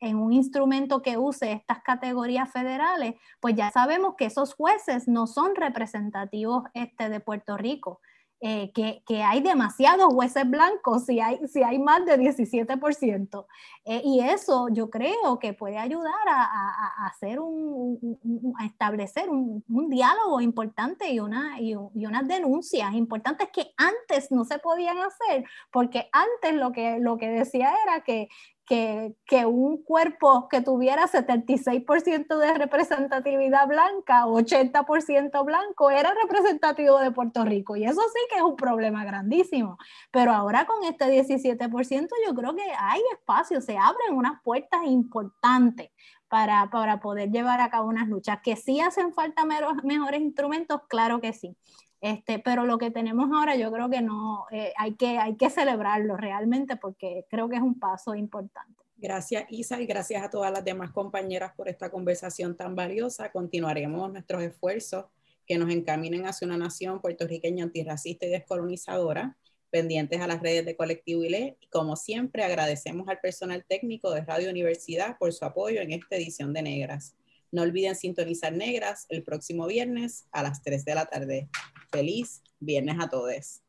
[0.00, 5.54] un instrumento que use estas categorías federales, pues ya sabemos que esos jueces no son
[5.54, 8.00] representativos este, de Puerto Rico.
[8.40, 13.46] Eh, que, que, hay demasiados jueces blancos, si hay, si hay más de 17%.
[13.84, 19.64] Eh, y eso yo creo que puede ayudar a, a, hacer un, a establecer un,
[19.68, 24.98] un, diálogo importante y, una, y, y, unas denuncias importantes que antes no se podían
[24.98, 28.28] hacer, porque antes lo que, lo que decía era que,
[28.68, 37.44] que, un cuerpo que tuviera 76% de representatividad blanca, 80% blanco, era representativo de Puerto
[37.44, 37.76] Rico.
[37.76, 39.78] Y eso sí que es un problema grandísimo.
[40.10, 45.90] Pero ahora con este 17% yo creo que hay espacio, se abren unas puertas importantes
[46.28, 48.40] para, para poder llevar a cabo unas luchas.
[48.42, 49.44] Que sí hacen falta
[49.82, 51.56] mejores instrumentos, claro que sí.
[52.00, 55.50] Este, pero lo que tenemos ahora yo creo que no, eh, hay, que, hay que
[55.50, 58.84] celebrarlo realmente porque creo que es un paso importante.
[58.96, 63.30] Gracias Isa y gracias a todas las demás compañeras por esta conversación tan valiosa.
[63.30, 65.06] Continuaremos nuestros esfuerzos
[65.46, 69.36] que nos encaminen hacia una nación puertorriqueña antirracista y descolonizadora,
[69.70, 71.56] pendientes a las redes de Colectivo ILE.
[71.60, 76.16] Y como siempre, agradecemos al personal técnico de Radio Universidad por su apoyo en esta
[76.16, 77.16] edición de Negras.
[77.50, 81.48] No olviden sintonizar Negras el próximo viernes a las 3 de la tarde.
[81.90, 83.62] Feliz viernes a todos.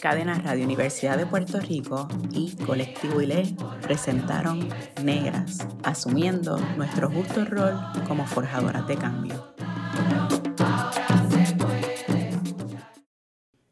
[0.00, 4.68] Cadena Radio Universidad de Puerto Rico y Colectivo ILE presentaron
[5.02, 9.54] Negras, asumiendo nuestro justo rol como forjadoras de cambio.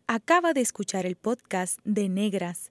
[0.06, 2.70] Acaba de escuchar el podcast de Negras